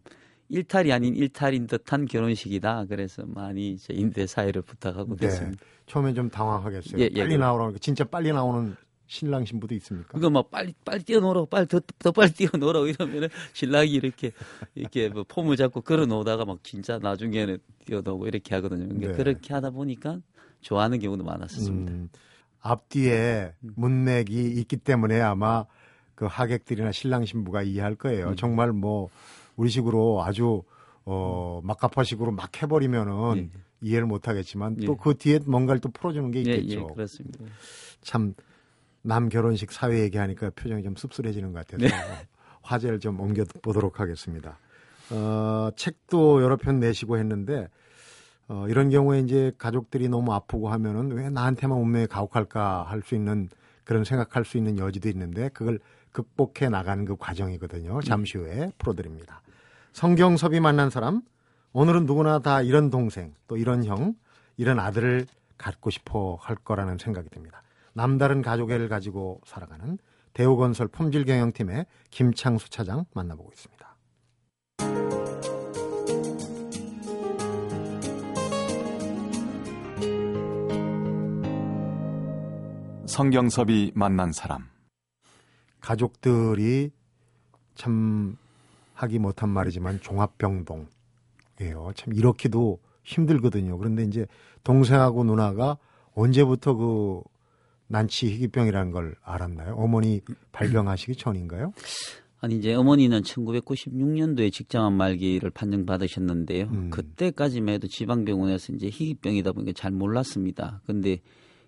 일탈이 0.49 0.93
아닌 0.93 1.17
일탈인 1.17 1.67
듯한 1.67 2.07
결혼식이다. 2.07 2.87
그래서 2.87 3.25
많이 3.27 3.73
이제 3.73 3.93
임대 3.95 4.27
사회를 4.27 4.63
부탁하고 4.63 5.17
네. 5.17 5.27
됐습니다. 5.27 5.65
처음에 5.87 6.15
좀 6.15 6.29
당황하겠어요. 6.31 7.01
예, 7.01 7.05
예, 7.05 7.09
빨리 7.21 7.29
그럼. 7.31 7.41
나오라고 7.41 7.79
진짜 7.79 8.05
빨리 8.05 8.33
나오는 8.33 8.77
신랑 9.09 9.45
신부도 9.45 9.75
있습니까? 9.77 10.09
그거 10.13 10.31
막 10.31 10.51
빨리 10.51 10.75
빨리 10.85 11.03
뛰어놀아 11.05 11.45
빨리 11.47 11.67
더, 11.69 11.81
더 11.99 12.11
빨리 12.13 12.33
뛰어놀아 12.33 12.81
이러면은 12.89 13.29
신랑이 13.53 13.91
이렇게 13.93 14.33
이렇게 14.75 15.09
뭐 15.09 15.25
폼을 15.29 15.57
잡고 15.57 15.83
걸어 15.83 16.07
놓다가 16.07 16.45
막 16.45 16.59
진짜 16.65 16.99
나중에는 16.99 17.59
뛰어놀고 17.85 18.27
이렇게 18.27 18.55
하거든요. 18.57 18.87
그러니까 18.87 19.09
네. 19.11 19.17
그렇게 19.17 19.55
하다 19.55 19.71
보니까 19.71 20.21
좋아하는 20.61 20.99
경우도 20.99 21.23
많았었습니다. 21.25 21.93
음, 21.93 22.09
앞뒤에 22.61 23.53
문맥이 23.61 24.33
있기 24.33 24.77
때문에 24.79 25.21
아마 25.21 25.65
그 26.15 26.27
하객들이나 26.27 26.93
신랑 26.93 27.25
신부가 27.25 27.63
이해할 27.63 27.95
거예요. 27.95 28.31
음. 28.31 28.37
정말 28.37 28.73
뭐 28.73 29.09
우리식으로 29.57 30.23
아주 30.25 30.63
어 31.05 31.61
막가파식으로 31.63 32.33
막 32.33 32.63
해버리면은 32.63 33.51
예. 33.55 33.61
이해를 33.81 34.07
못 34.07 34.27
하겠지만 34.29 34.77
또 34.85 34.93
예. 34.93 34.97
그 35.01 35.15
뒤에 35.17 35.41
뭔가를 35.47 35.81
또 35.81 35.91
풀어주는 35.91 36.31
게 36.31 36.39
예, 36.47 36.55
있겠죠. 36.55 36.89
예, 36.91 36.95
그렇습니다. 36.95 37.45
참 38.01 38.35
남 39.07 39.29
결혼식 39.29 39.71
사회 39.71 40.01
얘기하니까 40.01 40.51
표정이 40.51 40.83
좀 40.83 40.97
씁쓸해지는 40.97 41.53
것 41.53 41.65
같아서 41.65 41.87
네. 41.87 41.89
화제를 42.63 42.99
좀 42.99 43.21
옮겨 43.21 43.45
보도록 43.63 44.01
하겠습니다. 44.01 44.59
어, 45.11 45.71
책도 45.77 46.43
여러 46.43 46.57
편 46.57 46.81
내시고 46.81 47.17
했는데 47.17 47.69
어, 48.49 48.67
이런 48.69 48.91
경우에 48.91 49.21
이제 49.21 49.53
가족들이 49.59 50.09
너무 50.09 50.33
아프고 50.33 50.69
하면은 50.71 51.11
왜 51.13 51.31
나한테만 51.31 51.77
운명이 51.79 52.07
가혹할까 52.07 52.85
할 52.85 53.03
수 53.03 53.15
있는 53.15 53.49
그런 53.85 54.05
생각할 54.05 54.45
수 54.45 54.57
있는 54.57 54.79
여지도 54.79 55.09
있는데 55.09 55.49
그걸 55.51 55.79
극복해 56.13 56.69
나가는 56.71 57.05
그 57.05 57.17
과정이거든요. 57.17 58.01
잠시 58.03 58.39
후에 58.39 58.73
풀어드립니다. 58.79 59.43
성경섭이 59.93 60.61
만난 60.61 60.91
사람 60.91 61.23
오늘은 61.73 62.07
누구나 62.07 62.39
다 62.41 62.63
이런 62.63 62.91
동생 62.91 63.35
또 63.47 63.57
이런 63.57 63.85
형 63.85 64.15
이런 64.57 64.79
아들을 64.81 65.27
갖고 65.59 65.91
싶어 65.91 66.37
할 66.41 66.57
거라는 66.57 66.99
생각이 66.99 67.29
듭니다. 67.31 67.63
남다른 67.93 68.43
가족애를 68.43 68.89
가지고 68.89 69.41
살아가는 69.47 69.99
대우건설 70.35 70.89
품질경영팀의 70.89 71.87
김창수 72.11 72.71
차장 72.71 73.05
만나보고 73.15 73.51
있습니다. 73.53 73.96
성경섭이 83.17 83.93
만난 83.95 84.31
사람. 84.31 84.69
가족들이 85.81 86.91
참 87.75 88.37
하기 88.93 89.19
못한 89.19 89.49
말이지만 89.49 90.03
종합병동이에요. 90.03 90.87
참 91.95 92.13
이렇게도 92.13 92.79
힘들거든요. 93.05 93.79
그런데 93.79 94.05
이제 94.05 94.27
동생하고 94.65 95.25
누나가 95.25 95.79
언제부터 96.15 96.75
그 96.75 97.23
난치 97.87 98.27
희귀병이라는 98.33 98.93
걸 98.93 99.15
알았나요? 99.23 99.77
어머니 99.77 100.21
발병하시기 100.53 101.17
전인가요? 101.17 101.73
아니 102.41 102.57
이제 102.57 102.75
어머니는 102.75 103.23
1996년도에 103.23 104.53
직장암 104.53 104.93
말기를 104.93 105.49
판정받으셨는데요. 105.53 106.65
음. 106.67 106.91
그때까지만 106.91 107.77
해도 107.77 107.89
지방병원에서 107.89 108.75
이제 108.75 108.89
희귀병이다 108.89 109.53
보니까 109.53 109.73
잘 109.75 109.91
몰랐습니다. 109.91 110.83
근데 110.85 111.23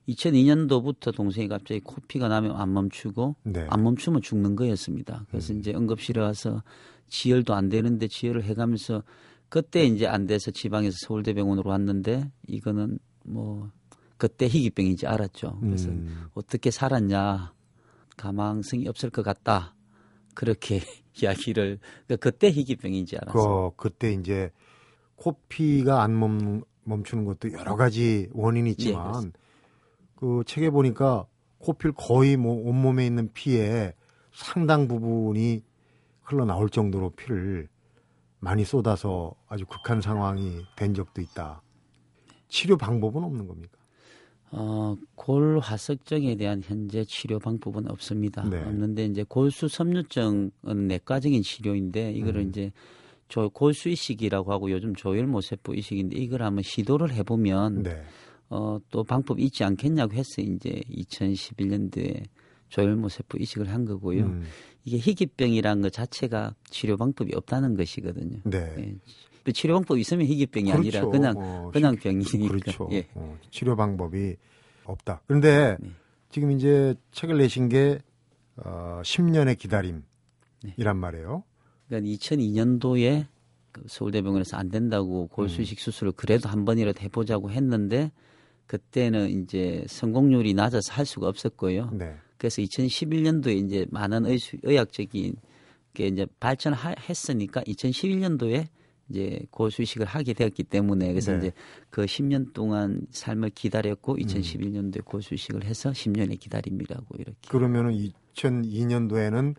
2002년도부터 0.09 1.15
동생이 1.15 1.49
갑자기 1.49 1.81
코피가 1.81 2.29
나면 2.29 2.57
안 2.57 2.73
멈추고 2.73 3.37
네. 3.45 3.67
안 3.69 3.83
멈추면 3.83 4.23
죽는 4.23 4.57
거였습니다. 4.57 5.27
그래서 5.29 5.53
이제 5.53 5.73
응급실에 5.75 6.21
와서 6.21 6.63
지혈도 7.09 7.55
안 7.55 7.69
되는데 7.69 8.09
지혈을 8.09 8.45
해가면서 8.45 9.03
그때 9.49 9.85
이제 9.85 10.07
안 10.07 10.27
돼서 10.27 10.51
지방에서 10.51 10.97
서울대병원으로 11.07 11.71
왔는데 11.71 12.31
이거는 12.47 12.99
뭐 13.25 13.71
그때 14.17 14.47
희귀병인지 14.47 15.07
알았죠. 15.07 15.59
그래서 15.61 15.89
음. 15.91 16.27
어떻게 16.35 16.71
살았냐 16.71 17.53
가망성이 18.17 18.89
없을 18.89 19.11
것 19.11 19.23
같다 19.23 19.75
그렇게 20.35 20.81
이야기를 21.23 21.79
그러니까 22.07 22.17
그때 22.17 22.51
희귀병인지 22.51 23.17
알았어요. 23.17 23.73
그 23.77 23.89
그때 23.89 24.13
이제 24.13 24.51
코피가 25.17 26.03
안 26.03 26.19
멈, 26.19 26.63
멈추는 26.85 27.25
것도 27.25 27.53
여러 27.53 27.77
가지 27.77 28.29
원인이 28.33 28.71
있지만 28.71 29.27
예, 29.27 29.48
그 30.19 30.43
책에 30.47 30.71
보니까 30.71 31.27
코피를 31.59 31.93
거의 31.97 32.37
뭐 32.37 32.69
온몸에 32.69 33.07
있는 33.07 33.31
피에 33.33 33.95
상당 34.33 34.89
부분이 34.89 35.63
흘러나올 36.23 36.69
정도로 36.71 37.11
피를 37.11 37.69
많이 38.41 38.65
쏟아서 38.65 39.35
아주 39.47 39.65
극한 39.67 40.01
상황이 40.01 40.63
된 40.77 40.93
적도 40.93 41.21
있다. 41.21 41.63
치료 42.49 42.77
방법은 42.77 43.23
없는 43.23 43.47
겁니까? 43.47 43.79
어, 44.51 44.97
골화석증에 45.15 46.35
대한 46.35 46.63
현재 46.65 47.05
치료 47.05 47.39
방법은 47.39 47.89
없습니다. 47.89 48.43
네. 48.49 48.61
없는데 48.63 49.05
이제 49.05 49.23
골수 49.23 49.69
섬유증은 49.69 50.51
내과적인 50.89 51.43
치료인데 51.43 52.13
이거를 52.13 52.43
음. 52.43 52.49
이제 52.49 52.73
저 53.29 53.49
골수 53.49 53.89
이식이라고 53.91 54.53
하고 54.53 54.71
요즘 54.73 54.97
조혈 54.97 55.27
모 55.27 55.41
세포 55.41 55.75
이식인데 55.75 56.17
이걸 56.17 56.43
한번 56.43 56.63
시도를 56.65 57.13
해보면 57.13 57.85
네. 57.85 58.03
어, 58.51 58.79
또 58.91 59.05
방법이 59.05 59.43
있지 59.45 59.65
않겠냐고 59.65 60.15
해서 60.15 60.41
이제 60.41 60.81
2011년도에 60.91 62.25
조혈모 62.69 63.09
세포 63.09 63.39
이식을 63.39 63.69
한 63.69 63.85
거고요. 63.85 64.25
음, 64.25 64.45
이게 64.85 64.99
희귀병이라는 64.99 65.83
것 65.83 65.93
자체가 65.93 66.55
치료 66.71 66.97
방법이 66.97 67.35
없다는 67.35 67.77
것이거든요. 67.77 68.41
네. 68.45 68.75
예. 68.79 68.95
또 69.45 69.53
치료 69.53 69.75
방법이 69.75 70.01
있으면 70.01 70.27
희귀병이 70.27 70.73
아니라 70.73 71.01
그렇죠. 71.01 71.11
그냥 71.11 71.35
어, 71.37 71.71
그냥 71.73 71.97
병이니까. 71.97 72.49
그렇죠. 72.49 72.89
예. 72.93 73.09
어, 73.15 73.39
치료 73.51 73.77
방법이 73.77 74.37
없다. 74.85 75.23
그런데 75.27 75.77
네. 75.81 75.91
지금 76.31 76.51
이제 76.51 76.95
책을 77.13 77.39
내신 77.39 77.69
게 77.69 77.99
어, 78.57 79.01
10년의 79.03 79.59
기다림이란 79.59 80.03
네. 80.63 80.93
말이에요. 80.93 81.45
그러니까 81.87 82.11
2002년도에 82.17 83.27
그 83.73 83.83
서울대병원에서 83.87 84.57
안 84.57 84.71
된다고 84.71 85.23
음. 85.23 85.29
골수이식 85.29 85.81
수술을 85.81 86.13
그래도 86.13 86.49
한 86.49 86.65
번이라도 86.65 87.01
해보자고 87.01 87.51
했는데 87.51 88.11
그때는 88.69 89.31
이제 89.31 89.85
성공률이 89.89 90.55
낮아서 90.55 90.93
할 90.93 91.07
수가 91.07 91.27
없었고요. 91.27 91.91
네. 91.93 92.15
그래서 92.37 92.63
2011년도에 92.63 93.65
이제 93.65 93.87
많은 93.91 94.27
의, 94.27 94.39
의학적인 94.63 95.35
게 95.95 96.07
이제 96.07 96.27
발전했으니까 96.39 97.63
2011년도에 97.63 98.69
이제 99.09 99.41
골수이식을 99.51 100.07
하게 100.07 100.35
되었기 100.35 100.65
때문에 100.65 101.09
그래서 101.09 101.33
네. 101.33 101.39
이제 101.39 101.53
그 101.89 102.05
10년 102.05 102.53
동안 102.53 103.07
삶을 103.11 103.51
기다렸고 103.51 104.13
음. 104.13 104.19
2011년도에 104.19 105.03
골수이식을 105.05 105.65
해서 105.65 105.91
10년의 105.91 106.39
기다림이라고 106.39 107.07
이렇게. 107.19 107.49
그러면은 107.49 107.93
2002년도에는 108.35 109.57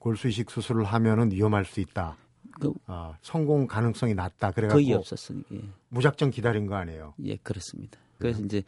골수이식 0.00 0.50
수술을 0.50 0.84
하면은 0.84 1.30
위험할 1.30 1.64
수 1.64 1.78
있다. 1.78 2.16
그 2.60 2.72
아, 2.86 3.16
성공 3.22 3.68
가능성이 3.68 4.14
낮다. 4.14 4.50
그래갖고 4.50 4.80
거의 4.80 4.92
없었으니까. 4.92 5.54
예. 5.54 5.60
무작정 5.90 6.30
기다린 6.30 6.66
거 6.66 6.74
아니에요. 6.74 7.14
예, 7.22 7.36
그렇습니다. 7.36 8.00
네. 8.18 8.30
그래서 8.30 8.42
이제 8.44 8.62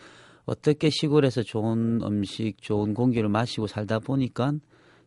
어떻게 0.45 0.91
시골에서 0.91 1.43
좋은 1.43 2.01
음식, 2.03 2.55
좋은 2.61 2.95
공기를 2.95 3.29
마시고 3.29 3.67
살다 3.67 3.99
보니까 4.01 4.53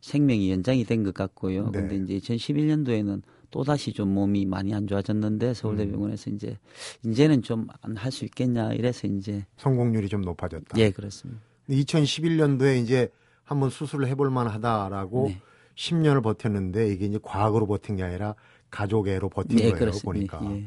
생명이 0.02 0.52
연장이 0.52 0.84
된 0.84 1.04
것 1.04 1.14
같고요. 1.14 1.70
네. 1.72 1.80
근데 1.88 1.96
이제 2.16 2.36
2011년도에는 2.36 3.22
또 3.52 3.64
다시 3.64 3.94
좀 3.94 4.10
몸이 4.14 4.46
많이 4.46 4.74
안 4.74 4.88
좋아졌는데 4.88 5.50
음. 5.50 5.54
서울대병원에서 5.54 6.30
이제 6.32 6.58
이제는 7.06 7.42
좀 7.42 7.68
안 7.82 7.96
할 7.98 8.12
수 8.12 8.26
있겠냐 8.26 8.74
이래서 8.74 9.08
이제 9.08 9.46
성공률이 9.58 10.10
좀 10.10 10.22
높아졌다. 10.22 10.78
예, 10.78 10.90
그렇습니다. 10.92 11.40
2011년도에 11.70 12.82
이제 12.82 13.10
한번 13.44 13.70
수술을 13.70 14.08
해볼 14.08 14.30
만하다라고 14.32 15.28
네. 15.30 15.42
10년을 15.76 16.24
버텼는데 16.24 16.88
이게 16.92 17.06
이제 17.06 17.20
과학으로 17.22 17.66
버틴 17.68 17.96
게 17.96 18.04
아니라 18.04 18.36
가족애로 18.72 19.30
버틴 19.30 19.60
예, 19.60 19.64
거예요. 19.64 19.76
그렇습니다. 19.76 20.40
보니까. 20.40 20.56
예. 20.58 20.66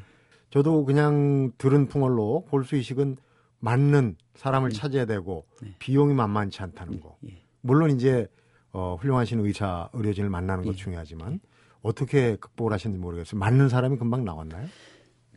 저도 0.50 0.84
그냥 0.84 1.52
들은 1.58 1.88
풍월로 1.88 2.46
골수 2.50 2.76
이식은 2.76 3.16
맞는 3.58 4.16
사람을 4.34 4.70
찾아야 4.70 5.06
되고 5.06 5.46
네. 5.62 5.74
비용이 5.78 6.14
만만치 6.14 6.62
않다는 6.62 7.00
거. 7.00 7.16
예. 7.26 7.42
물론 7.60 7.90
이제 7.90 8.28
어, 8.72 8.96
훌륭하신 9.00 9.40
의사 9.40 9.88
의료진을 9.92 10.28
만나는 10.30 10.64
것 10.64 10.72
예. 10.72 10.76
중요하지만 10.76 11.40
어떻게 11.82 12.36
극복을 12.36 12.72
하셨는지 12.72 13.00
모르겠어요. 13.00 13.38
맞는 13.38 13.68
사람이 13.68 13.96
금방 13.96 14.24
나왔나요? 14.24 14.66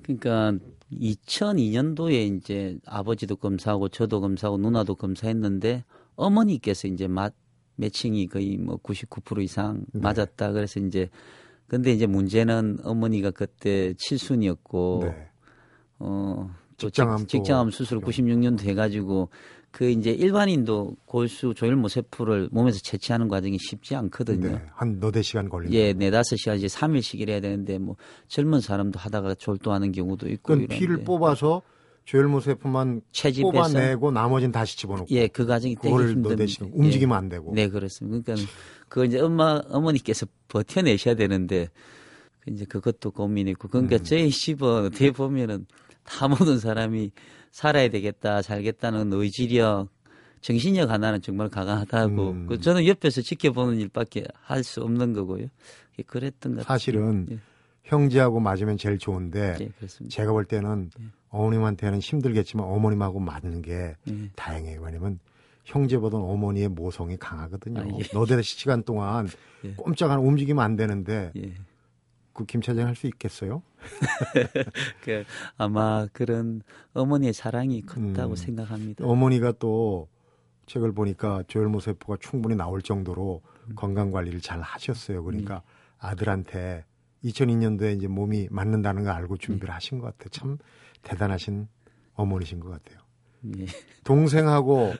그러니까 0.03 0.53
2002년도에 0.91 2.37
이제 2.37 2.77
아버지도 2.85 3.35
검사하고 3.35 3.89
저도 3.89 4.21
검사하고 4.21 4.57
누나도 4.57 4.95
검사했는데 4.95 5.83
어머니께서 6.15 6.87
이제 6.87 7.07
맛 7.07 7.33
매칭이 7.75 8.27
거의 8.27 8.57
뭐 8.57 8.77
99% 8.77 9.41
이상 9.41 9.85
네. 9.93 10.01
맞았다. 10.01 10.51
그래서 10.51 10.79
이제 10.81 11.09
근데 11.67 11.93
이제 11.93 12.07
문제는 12.07 12.79
어머니가 12.83 13.31
그때 13.31 13.93
칠순이었고 13.93 14.99
네. 15.03 15.29
어, 15.99 16.49
또 16.49 16.49
직장암 16.87 17.17
직- 17.19 17.27
직장암 17.29 17.67
또 17.67 17.71
수술 17.71 17.99
그렇죠. 17.99 18.21
96년도 18.23 18.61
해가지고 18.63 19.29
그 19.71 19.87
이제 19.89 20.09
일반인도 20.11 20.95
골수 21.05 21.53
조혈모세포를 21.55 22.49
몸에서 22.51 22.79
채취하는 22.79 23.27
과정이 23.27 23.57
쉽지 23.59 23.95
않거든요. 23.95 24.49
네. 24.49 24.61
한 24.73 24.99
너댓 24.99 25.21
시간 25.21 25.47
걸린다. 25.47 25.75
예, 25.77 25.93
네 25.93 26.09
다섯 26.09 26.35
시간 26.37 26.57
이제 26.57 26.67
삼일씩 26.67 27.19
일해야 27.21 27.39
되는데 27.39 27.77
뭐 27.77 27.95
젊은 28.27 28.61
사람도 28.61 28.97
하다가 28.99 29.35
졸도하는 29.35 29.91
경우도 29.91 30.27
있고 30.29 30.53
그건 30.53 30.67
피를 30.67 31.03
뽑아서 31.03 31.61
조혈모세포만 32.05 33.01
채집해서 33.11 33.51
뽑아내고 33.51 34.09
나머지는 34.11 34.51
다시 34.51 34.75
집어넣고 34.77 35.07
예, 35.11 35.27
그 35.27 35.45
과정이 35.45 35.75
되게 35.75 35.93
힘든 35.95 36.47
시간 36.47 36.69
예. 36.69 36.71
움직이면 36.75 37.15
안 37.17 37.29
되고. 37.29 37.53
네, 37.53 37.67
그렇습니다. 37.67 38.33
그러니까 38.33 38.51
그걸 38.87 39.05
이제 39.07 39.19
엄마 39.19 39.61
어머니께서 39.69 40.25
버텨내셔야 40.47 41.13
되는데 41.13 41.69
그 42.39 42.51
이제 42.51 42.65
그것도 42.65 43.11
고민이고 43.11 43.67
그러니까 43.67 43.97
음. 43.97 44.03
저희 44.03 44.31
집은 44.31 44.67
어떻게 44.89 45.11
보면은 45.11 45.67
다 45.69 45.88
모든 46.27 46.59
사람이 46.59 47.11
살아야 47.51 47.89
되겠다, 47.89 48.41
살겠다는 48.41 49.11
의지력, 49.13 49.89
정신력 50.41 50.89
하나는 50.89 51.21
정말 51.21 51.49
강하다고. 51.49 52.29
음. 52.31 52.47
그 52.47 52.59
저는 52.59 52.85
옆에서 52.87 53.21
지켜보는 53.21 53.79
일밖에 53.79 54.23
할 54.41 54.63
수 54.63 54.81
없는 54.81 55.13
거고요. 55.13 55.47
예, 55.99 56.03
그랬던 56.03 56.55
것. 56.55 56.63
사실은 56.65 57.27
예. 57.31 57.39
형제하고 57.83 58.39
맞으면 58.39 58.77
제일 58.77 58.97
좋은데 58.97 59.57
예. 59.61 59.87
제가 60.09 60.31
볼 60.31 60.45
때는 60.45 60.91
어머님한테는 61.29 61.99
힘들겠지만 61.99 62.65
어머님하고 62.65 63.19
맞는 63.19 63.61
게 63.61 63.95
예. 64.07 64.29
다행이에요. 64.35 64.81
왜냐면 64.81 65.19
형제보다 65.65 66.17
어머니의 66.17 66.69
모성이 66.69 67.17
강하거든요. 67.17 67.81
아, 67.81 67.85
예. 67.99 68.03
너댓 68.13 68.41
시간 68.43 68.83
동안 68.83 69.27
예. 69.65 69.73
꼼짝 69.75 70.09
안 70.11 70.19
움직이면 70.19 70.63
안 70.63 70.75
되는데 70.75 71.31
예. 71.35 71.53
그 72.33 72.45
김 72.45 72.61
차장 72.61 72.87
할 72.87 72.95
수 72.95 73.05
있겠어요? 73.07 73.61
그 75.03 75.23
아마 75.57 76.07
그런 76.11 76.61
어머니의 76.93 77.33
사랑이 77.33 77.81
컸다고 77.81 78.33
음. 78.33 78.35
생각합니다. 78.35 79.05
어머니가 79.05 79.53
또 79.53 80.07
책을 80.65 80.93
보니까 80.93 81.43
조혈모세포가 81.47 82.17
충분히 82.21 82.55
나올 82.55 82.81
정도로 82.81 83.41
건강 83.75 84.11
관리를 84.11 84.41
잘 84.41 84.61
하셨어요. 84.61 85.23
그러니까 85.23 85.63
아들한테 85.97 86.85
2002년도에 87.23 87.97
이제 87.97 88.07
몸이 88.07 88.47
맞는다는 88.51 89.03
걸 89.03 89.13
알고 89.13 89.37
준비를 89.37 89.73
하신 89.73 89.99
것 89.99 90.05
같아요. 90.07 90.29
참 90.29 90.57
대단하신 91.01 91.67
어머니신 92.13 92.59
것 92.59 92.69
같아요. 92.69 92.99
예. 93.57 93.65
동생하고 94.03 94.93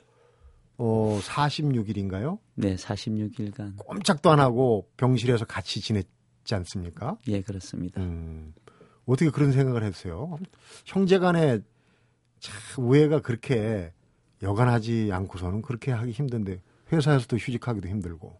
어 0.78 1.20
46일인가요? 1.22 2.38
네, 2.54 2.74
46일간. 2.74 3.76
꼼짝도 3.76 4.30
안 4.30 4.40
하고 4.40 4.88
병실에서 4.96 5.44
같이 5.44 5.80
지냈지 5.80 6.54
않습니까? 6.54 7.16
예, 7.28 7.42
그렇습니다. 7.42 8.00
음, 8.00 8.54
어떻게 9.10 9.30
그런 9.30 9.52
생각을 9.52 9.82
했어요? 9.82 10.38
형제 10.84 11.18
간에 11.18 11.58
참 12.38 12.84
우애가 12.84 13.20
그렇게 13.20 13.92
여간하지 14.42 15.10
않고서는 15.12 15.62
그렇게 15.62 15.90
하기 15.90 16.12
힘든데 16.12 16.60
회사에서도 16.92 17.36
휴직하기도 17.36 17.88
힘들고. 17.88 18.38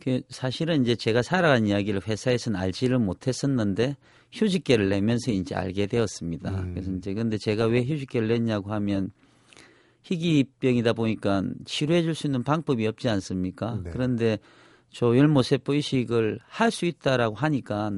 그 0.00 0.20
사실은 0.28 0.82
이제 0.82 0.96
제가 0.96 1.22
살아간 1.22 1.66
이야기를 1.66 2.02
회사에서는 2.06 2.58
알지를 2.58 2.98
못했었는데 2.98 3.96
휴직계를 4.32 4.88
내면서 4.88 5.30
이제 5.30 5.54
알게 5.54 5.86
되었습니다. 5.86 6.50
음. 6.50 6.74
그래서 6.74 6.90
이제 6.90 7.14
근데 7.14 7.38
제가 7.38 7.66
왜 7.66 7.82
휴직계를 7.84 8.28
냈냐고 8.28 8.72
하면 8.72 9.10
희귀병이다 10.02 10.92
보니까 10.92 11.44
치료해 11.64 12.02
줄 12.02 12.14
수 12.14 12.26
있는 12.26 12.42
방법이 12.42 12.86
없지 12.86 13.08
않습니까? 13.08 13.80
네. 13.82 13.90
그런데 13.92 14.38
조혈모세포 14.90 15.74
이식을 15.74 16.40
할 16.46 16.70
수 16.70 16.84
있다라고 16.84 17.36
하니까 17.36 17.90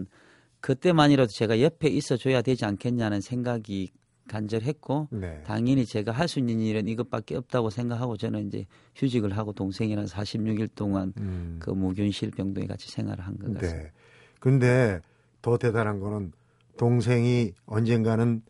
그때만이라도 0.61 1.31
제가 1.33 1.61
옆에 1.61 1.88
있어 1.88 2.16
줘야 2.16 2.42
되지 2.42 2.64
않겠냐는 2.64 3.21
생각이 3.21 3.90
간절했고 4.29 5.09
네. 5.12 5.40
당연히 5.47 5.87
제가 5.87 6.11
할 6.11 6.27
수 6.27 6.40
있는 6.40 6.59
일은 6.61 6.88
이것밖에 6.88 7.37
없다고 7.37 7.71
생각하고 7.71 8.16
저는 8.16 8.49
이제 8.49 8.66
휴직을 8.97 9.37
하고 9.37 9.53
동생이랑 9.53 10.07
46일 10.07 10.71
동안 10.75 11.12
음, 11.19 11.59
그 11.61 11.71
무균실 11.71 12.33
병동에 12.33 12.66
같이 12.66 12.90
생활을 12.90 13.25
한 13.25 13.37
것 13.38 13.55
같습니다. 13.55 13.83
네. 13.85 13.92
근데 14.40 15.01
더 15.42 15.57
대단한 15.59 16.01
거는 16.01 16.33
동생이 16.77 17.53
언젠가는 17.66 18.42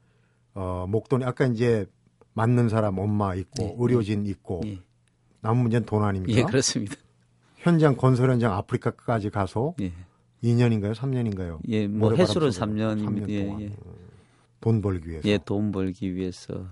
어, 0.55 0.87
목돈이 0.89 1.25
아까 1.27 1.45
이제 1.47 1.85
맞는 2.33 2.71
사람 2.71 2.99
엄마 2.99 3.35
있고 3.35 3.63
네. 3.63 3.75
의료진 3.79 4.25
있고 4.27 4.63
예, 4.65 4.79
남은 5.43 5.61
문제는 5.63 5.85
돈 5.87 6.03
아닙니까? 6.05 6.39
예, 6.41 6.43
그렇습니다. 6.45 6.95
현장 7.57 7.97
건설 7.97 8.31
현장 8.31 8.55
아프리카까지 8.55 9.29
가서 9.31 9.75
예, 9.83 9.93
2년인가요? 10.47 10.95
3년인가요? 10.95 11.59
예, 11.69 11.87
뭐 11.89 12.13
해수로 12.15 12.51
3년, 12.51 13.05
3년 13.05 13.29
예, 13.29 13.45
동안 13.47 13.61
예, 13.63 13.73
돈 14.61 14.81
벌기 14.81 15.09
위해서. 15.11 15.29
예, 15.29 15.39
돈 15.45 15.73
벌기 15.73 16.15
위해서 16.15 16.67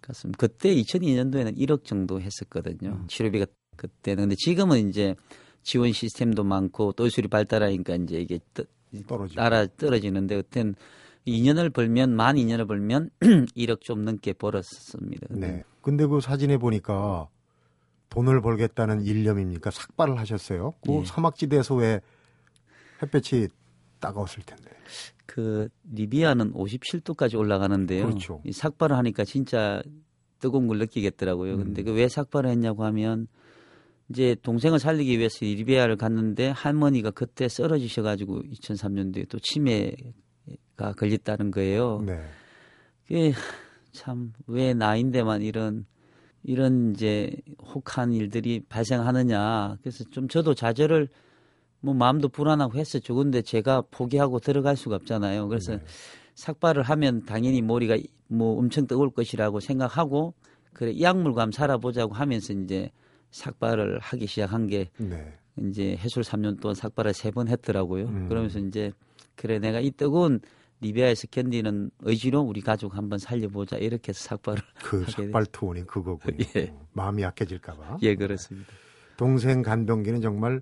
갔습니다. 0.00 0.36
그때 0.38 0.74
2002년도에는 0.74 1.56
1억 1.58 1.84
정도 1.84 2.20
했었거든요. 2.20 2.90
음. 2.90 3.04
치료비가 3.08 3.46
그때는 3.76 4.24
근데 4.24 4.34
지금은 4.36 4.88
이제 4.88 5.14
지원 5.62 5.92
시스템도 5.92 6.44
많고 6.44 6.92
또 6.92 7.04
의술이 7.04 7.28
발달하니까 7.28 7.96
이제 7.96 8.18
이게 8.20 8.38
떠- 8.54 8.64
떨어지고. 9.06 9.40
따라 9.40 9.66
떨어지는데 9.66 10.36
그땐 10.36 10.74
2년을 11.26 11.72
벌면 11.74 12.14
만 12.16 12.36
2년을 12.36 12.66
벌면 12.66 13.10
1억 13.20 13.82
좀 13.82 14.04
넘게 14.04 14.32
벌었습니다. 14.32 15.26
네. 15.30 15.62
근데 15.82 16.06
그 16.06 16.20
사진에 16.20 16.56
보니까 16.56 17.28
돈을 18.08 18.40
벌겠다는 18.40 19.02
일념입니까? 19.02 19.70
삭발을 19.70 20.18
하셨어요. 20.18 20.72
그 20.84 20.92
예. 20.94 21.04
사막지대에서 21.04 21.74
왜 21.74 22.00
햇볕이 23.02 23.48
따가웠을 24.00 24.42
텐데. 24.44 24.70
그 25.26 25.68
리비아는 25.92 26.52
57도까지 26.52 27.38
올라가는데요. 27.38 28.06
그렇죠. 28.06 28.40
이 28.44 28.52
삭발을 28.52 28.96
하니까 28.96 29.24
진짜 29.24 29.82
뜨거운 30.38 30.66
걸 30.68 30.78
느끼겠더라고요. 30.78 31.56
근데 31.58 31.82
음. 31.82 31.86
그왜 31.86 32.08
삭발을 32.08 32.50
했냐고 32.50 32.84
하면 32.84 33.26
이제 34.08 34.36
동생을 34.42 34.78
살리기 34.78 35.18
위해서 35.18 35.44
리비아를 35.44 35.96
갔는데 35.96 36.48
할머니가 36.48 37.10
그때 37.10 37.48
쓰러지셔 37.48 38.02
가지고 38.02 38.42
2003년도에 38.42 39.28
또 39.28 39.38
치매가 39.38 40.92
걸렸다는 40.96 41.50
거예요. 41.50 42.02
네. 42.06 42.22
그게 43.06 43.32
참 43.92 44.32
왜 44.46 44.74
나인데만 44.74 45.42
이런 45.42 45.86
이런 46.42 46.92
이제 46.92 47.36
혹한 47.74 48.12
일들이 48.12 48.60
발생하느냐. 48.68 49.76
그래서 49.82 50.04
좀 50.10 50.28
저도 50.28 50.54
좌절을 50.54 51.08
뭐 51.80 51.94
마음도 51.94 52.28
불안하고 52.28 52.78
했었죠. 52.78 53.14
근데 53.14 53.42
제가 53.42 53.82
포기하고 53.90 54.40
들어갈 54.40 54.76
수가 54.76 54.96
없잖아요. 54.96 55.48
그래서 55.48 55.76
네. 55.76 55.82
삭발을 56.34 56.82
하면 56.82 57.24
당연히 57.24 57.62
머리가 57.62 57.96
뭐 58.28 58.58
엄청 58.58 58.86
뜨거울 58.86 59.10
것이라고 59.10 59.60
생각하고 59.60 60.34
그래 60.72 60.92
이 60.92 61.02
약물과 61.02 61.42
한번 61.42 61.52
살아보자고 61.52 62.14
하면서 62.14 62.52
이제 62.52 62.90
삭발을 63.30 63.98
하기 64.00 64.26
시작한 64.26 64.66
게 64.66 64.88
네. 64.98 65.32
이제 65.60 65.96
해술 65.96 66.22
3년 66.22 66.60
동안 66.60 66.74
삭발을 66.74 67.14
세 67.14 67.30
번 67.30 67.48
했더라고요. 67.48 68.06
음. 68.06 68.28
그러면서 68.28 68.58
이제 68.58 68.92
그래 69.34 69.58
내가 69.58 69.80
이 69.80 69.90
뜨거운 69.90 70.40
리비아에서 70.80 71.26
견디는 71.32 71.90
의지로 72.02 72.40
우리 72.40 72.60
가족 72.60 72.96
한번 72.96 73.18
살려보자 73.18 73.76
이렇게 73.78 74.10
해서 74.10 74.20
삭발을 74.28 74.62
그 74.84 75.04
삭발 75.10 75.46
투혼이 75.46 75.84
그거군요. 75.86 76.38
예. 76.56 76.72
마음이 76.92 77.22
약해질까봐. 77.22 77.98
예 78.02 78.14
그렇습니다. 78.14 78.68
동생 79.16 79.62
간병기는 79.62 80.20
정말 80.20 80.60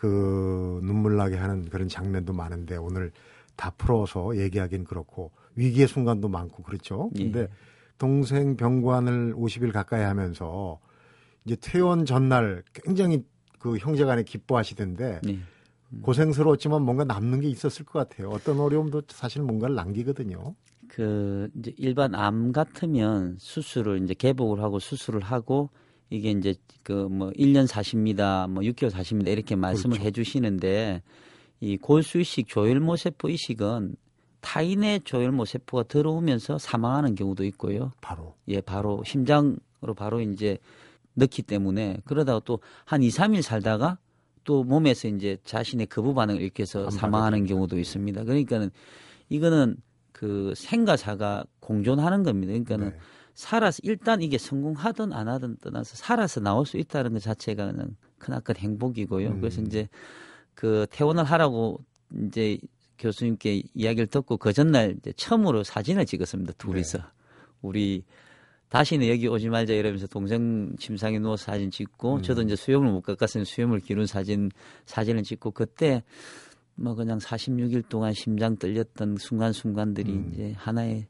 그 0.00 0.80
눈물 0.82 1.16
나게 1.16 1.36
하는 1.36 1.68
그런 1.68 1.86
장면도 1.86 2.32
많은데 2.32 2.76
오늘 2.78 3.12
다 3.54 3.68
풀어서 3.76 4.34
얘기하긴 4.38 4.84
그렇고 4.84 5.30
위기의 5.56 5.86
순간도 5.86 6.28
많고 6.28 6.62
그렇죠. 6.62 7.10
예. 7.16 7.24
근데 7.24 7.48
동생 7.98 8.56
병관을 8.56 9.34
50일 9.34 9.72
가까이 9.74 10.02
하면서 10.02 10.80
이제 11.44 11.54
퇴원 11.60 12.06
전날 12.06 12.62
굉장히 12.72 13.26
그 13.58 13.76
형제간에 13.76 14.22
기뻐하시던데 14.22 15.20
예. 15.28 15.38
고생스러웠지만 16.00 16.80
뭔가 16.80 17.04
남는 17.04 17.40
게 17.40 17.48
있었을 17.48 17.84
것 17.84 17.98
같아요. 17.98 18.30
어떤 18.30 18.58
어려움도 18.58 19.02
사실 19.08 19.42
뭔가를 19.42 19.74
남기거든요. 19.74 20.54
그 20.88 21.50
이제 21.58 21.74
일반 21.76 22.14
암 22.14 22.52
같으면 22.52 23.36
수술을 23.38 24.02
이제 24.02 24.14
개복을 24.14 24.62
하고 24.62 24.78
수술을 24.78 25.20
하고 25.20 25.68
이게 26.10 26.30
이제 26.32 26.54
그 26.82 27.08
뭐 27.08 27.30
1년 27.30 27.66
사십니다, 27.66 28.46
뭐 28.48 28.62
6개월 28.62 28.90
사십니다 28.90 29.30
이렇게 29.30 29.54
말씀을 29.56 29.94
그렇죠. 29.94 30.06
해 30.06 30.10
주시는데 30.10 31.02
이 31.60 31.76
골수 31.76 32.20
이식, 32.20 32.48
조혈모 32.48 32.96
세포 32.96 33.28
이식은 33.28 33.96
타인의 34.40 35.00
조혈모 35.04 35.44
세포가 35.44 35.84
들어오면서 35.84 36.58
사망하는 36.58 37.14
경우도 37.14 37.44
있고요. 37.44 37.92
바로 38.00 38.34
예, 38.48 38.60
바로 38.60 39.02
심장으로 39.04 39.94
바로 39.96 40.20
이제 40.20 40.58
넣기 41.14 41.42
때문에 41.42 41.98
그러다가 42.04 42.40
또 42.44 42.60
한 42.86 43.02
2, 43.02 43.08
3일 43.08 43.42
살다가 43.42 43.98
또 44.44 44.64
몸에서 44.64 45.06
이제 45.08 45.36
자신의 45.44 45.86
거부 45.86 46.14
반응을 46.14 46.40
일으켜서 46.40 46.86
안 46.86 46.90
사망하는. 46.90 47.44
경우도 47.46 47.78
있습니다. 47.78 48.24
그러니까는 48.24 48.70
이거는 49.28 49.76
그 50.12 50.54
생과 50.56 50.96
사가 50.96 51.44
공존하는 51.60 52.22
겁니다. 52.22 52.50
그러니까는 52.52 52.90
네. 52.90 52.98
살아서 53.40 53.80
일단 53.82 54.20
이게 54.20 54.36
성공하든 54.36 55.14
안 55.14 55.26
하든 55.26 55.56
떠나서 55.62 55.96
살아서 55.96 56.40
나올 56.40 56.66
수 56.66 56.76
있다는 56.76 57.14
것 57.14 57.22
자체가 57.22 57.72
그냥 57.72 57.96
크나큰 58.18 58.56
행복이고요. 58.56 59.28
음. 59.28 59.40
그래서 59.40 59.62
이제 59.62 59.88
그 60.54 60.86
퇴원을 60.90 61.24
하라고 61.24 61.80
이제 62.26 62.58
교수님께 62.98 63.62
이야기를 63.72 64.08
듣고 64.08 64.36
그 64.36 64.52
전날 64.52 64.94
이제 64.98 65.12
처음으로 65.16 65.64
사진을 65.64 66.04
찍었습니다. 66.04 66.52
둘이서 66.58 66.98
네. 66.98 67.04
우리 67.62 68.04
다시는 68.68 69.08
여기 69.08 69.26
오지 69.26 69.48
말자 69.48 69.72
이러면서 69.72 70.06
동생 70.06 70.76
침상에 70.78 71.18
누워서 71.18 71.46
사진 71.46 71.70
찍고 71.70 72.16
음. 72.16 72.22
저도 72.22 72.42
이제 72.42 72.54
수염을 72.56 72.92
못 72.92 73.00
깎았으니 73.00 73.46
수염을 73.46 73.80
기른 73.80 74.04
사진 74.04 74.50
사진을 74.84 75.22
찍고 75.22 75.52
그때 75.52 76.02
뭐 76.74 76.94
그냥 76.94 77.18
46일 77.18 77.88
동안 77.88 78.12
심장 78.12 78.56
떨렸던 78.56 79.16
순간순간들이 79.18 80.12
음. 80.12 80.30
이제 80.30 80.52
하나의 80.58 81.06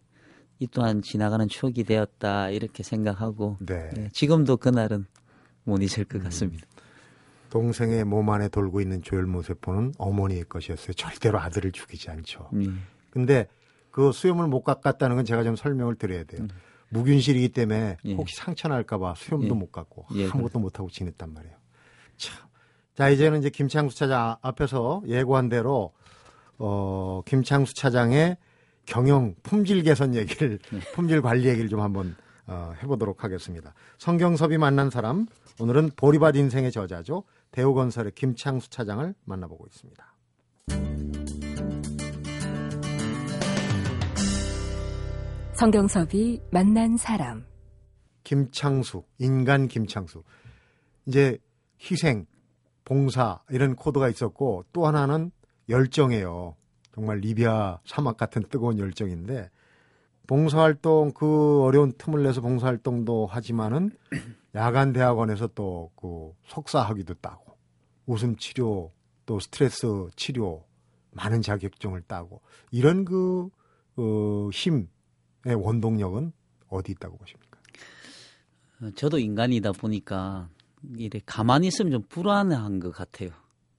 이 0.60 0.66
또한 0.70 1.00
지나가는 1.00 1.48
추억이 1.48 1.84
되었다 1.84 2.50
이렇게 2.50 2.82
생각하고 2.82 3.56
네. 3.60 3.88
네, 3.94 4.08
지금도 4.12 4.58
그날은 4.58 5.06
못 5.64 5.78
잊을 5.78 6.00
음. 6.00 6.04
것 6.04 6.24
같습니다. 6.24 6.66
동생의 7.48 8.04
몸 8.04 8.28
안에 8.28 8.48
돌고 8.48 8.82
있는 8.82 9.02
조혈모 9.02 9.42
세포는 9.42 9.94
어머니의 9.96 10.44
것이었어요. 10.44 10.92
절대로 10.92 11.40
아들을 11.40 11.72
죽이지 11.72 12.10
않죠. 12.10 12.50
예. 12.62 12.70
근데 13.10 13.48
그 13.90 14.12
수염을 14.12 14.46
못 14.46 14.62
깎았다는 14.62 15.16
건 15.16 15.24
제가 15.24 15.42
좀 15.42 15.56
설명을 15.56 15.96
드려야 15.96 16.24
돼요. 16.24 16.46
무균실이기 16.90 17.48
때문에 17.48 17.96
예. 18.04 18.14
혹시 18.14 18.36
상처 18.36 18.68
날까봐 18.68 19.14
수염도 19.16 19.54
예. 19.54 19.58
못 19.58 19.72
깎고 19.72 20.06
예, 20.14 20.28
아무것도 20.28 20.58
못 20.58 20.78
하고 20.78 20.90
지냈단 20.90 21.32
말이에요. 21.32 21.56
참. 22.18 22.46
자 22.94 23.08
이제는 23.08 23.38
이제 23.38 23.48
김창수 23.48 23.96
차장 23.96 24.36
앞에서 24.42 25.02
예고한 25.06 25.48
대로 25.48 25.92
어 26.58 27.22
김창수 27.24 27.74
차장의 27.74 28.36
경영 28.86 29.34
품질 29.42 29.82
개선 29.82 30.14
얘기를 30.14 30.58
품질 30.94 31.22
관리 31.22 31.48
얘기를 31.48 31.68
좀 31.68 31.80
한번 31.80 32.16
어, 32.46 32.72
해보도록 32.82 33.22
하겠습니다. 33.22 33.74
성경섭이 33.98 34.58
만난 34.58 34.90
사람 34.90 35.26
오늘은 35.60 35.90
보리밭 35.96 36.36
인생의 36.36 36.72
저자죠 36.72 37.24
대우건설의 37.52 38.12
김창수 38.14 38.70
차장을 38.70 39.14
만나보고 39.24 39.66
있습니다. 39.66 40.14
성경섭이 45.60 46.40
만난 46.50 46.96
사람. 46.96 47.44
김창수, 48.24 49.02
인간 49.18 49.68
김창수. 49.68 50.22
이제 51.04 51.36
희생, 51.78 52.24
봉사 52.84 53.42
이런 53.50 53.76
코드가 53.76 54.08
있었고 54.08 54.64
또 54.72 54.86
하나는 54.86 55.30
열정이에요. 55.68 56.56
정말 56.94 57.18
리비아 57.18 57.78
사막 57.84 58.16
같은 58.16 58.42
뜨거운 58.48 58.78
열정인데 58.78 59.50
봉사활동 60.26 61.12
그 61.12 61.62
어려운 61.62 61.92
틈을 61.92 62.22
내서 62.22 62.40
봉사활동도 62.40 63.26
하지만은 63.26 63.90
야간 64.54 64.92
대학원에서 64.92 65.48
또 65.48 65.90
그 65.96 66.32
석사학위도 66.46 67.14
따고 67.14 67.56
웃음 68.06 68.36
치료 68.36 68.92
또 69.26 69.38
스트레스 69.38 69.86
치료 70.16 70.64
많은 71.12 71.42
자격증을 71.42 72.02
따고 72.02 72.40
이런 72.70 73.04
그 73.04 73.48
어, 73.96 74.50
힘의 74.52 74.86
원동력은 75.44 76.32
어디 76.68 76.92
있다고 76.92 77.18
보십니까? 77.18 77.58
어, 78.82 78.90
저도 78.94 79.18
인간이다 79.18 79.72
보니까 79.72 80.48
이래 80.96 81.20
가만히 81.26 81.68
있으면 81.68 81.92
좀 81.92 82.02
불안한 82.08 82.80
것 82.80 82.90
같아요. 82.90 83.30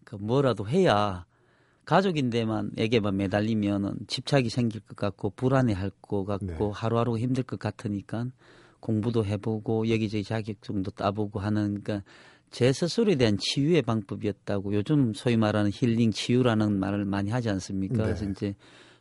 그 0.03 0.15
뭐라도 0.15 0.67
해야 0.67 1.25
가족인데만 1.85 2.71
에게만 2.77 3.17
매달리면은 3.17 3.93
집착이 4.07 4.49
생길 4.49 4.81
것 4.81 4.95
같고 4.95 5.31
불안해할 5.31 5.91
것 6.01 6.25
같고 6.25 6.45
네. 6.45 6.71
하루하루 6.73 7.17
힘들 7.17 7.43
것 7.43 7.59
같으니까 7.59 8.27
공부도 8.79 9.25
해보고 9.25 9.89
여기저기 9.89 10.23
자격증도 10.23 10.91
따보고 10.91 11.39
하는 11.39 11.81
그러니까 11.81 12.03
제 12.49 12.73
스스로에 12.73 13.15
대한 13.15 13.37
치유의 13.37 13.81
방법이었다고 13.83 14.73
요즘 14.73 15.13
소위 15.13 15.37
말하는 15.37 15.71
힐링 15.73 16.11
치유라는 16.11 16.79
말을 16.79 17.05
많이 17.05 17.31
하지 17.31 17.49
않습니까? 17.49 17.97
네. 17.97 18.03
그래서 18.03 18.25
이제 18.25 18.55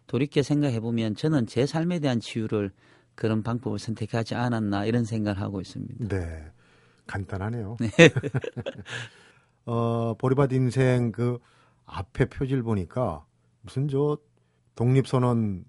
돌이켜 0.06 0.42
생각해 0.42 0.80
보면 0.80 1.16
저는 1.16 1.46
제 1.46 1.66
삶에 1.66 1.98
대한 1.98 2.20
치유를 2.20 2.70
그런 3.14 3.42
방법을 3.42 3.78
선택하지 3.78 4.34
않았나 4.34 4.86
이런 4.86 5.04
생각을 5.04 5.40
하고 5.40 5.60
있습니다. 5.60 6.08
네. 6.08 6.44
간단하네요. 7.06 7.76
어, 9.66 10.14
보리밭 10.14 10.52
인생 10.52 11.10
그 11.10 11.38
앞에 11.90 12.26
표지를 12.26 12.62
보니까 12.62 13.24
무슨 13.62 13.88
저 13.88 14.16
독립선언 14.76 15.64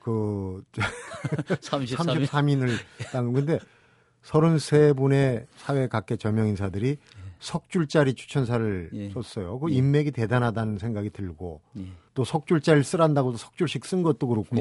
그 0.00 0.62
33일 0.72 2.26
33인을 2.28 2.70
딴 3.12 3.32
건데 3.32 3.58
33분의 4.22 5.46
사회 5.56 5.86
각계 5.88 6.16
저명 6.16 6.48
인사들이 6.48 6.96
석줄짜리 7.40 8.14
추천사를 8.14 8.90
예. 8.94 9.10
썼어요. 9.10 9.58
그 9.60 9.70
예. 9.70 9.76
인맥이 9.76 10.10
대단하다는 10.12 10.78
생각이 10.78 11.10
들고 11.10 11.60
예. 11.78 11.86
또 12.14 12.24
석 12.24 12.46
줄짜리를 12.46 12.82
쓰란다고 12.82 13.36
석줄씩 13.36 13.84
쓴 13.84 14.02
것도 14.02 14.26
그렇고 14.26 14.56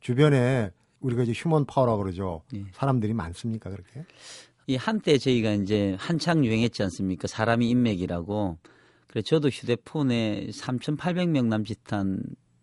주변에 0.00 0.70
우리가 1.00 1.22
이제 1.22 1.32
human 1.32 1.66
power라 1.66 1.96
그러죠. 1.96 2.42
예. 2.54 2.64
사람들이 2.72 3.12
많습니까 3.14 3.70
그렇게? 3.70 4.04
이 4.66 4.76
한때 4.76 5.18
저희가 5.18 5.52
이제 5.52 5.94
한창 6.00 6.44
유행했지 6.44 6.82
않습니까? 6.84 7.28
사람이 7.28 7.68
인맥이라고. 7.68 8.58
그래 9.14 9.22
저도 9.22 9.48
휴대폰에 9.48 10.48
3,800명 10.50 11.46
남짓한 11.46 12.20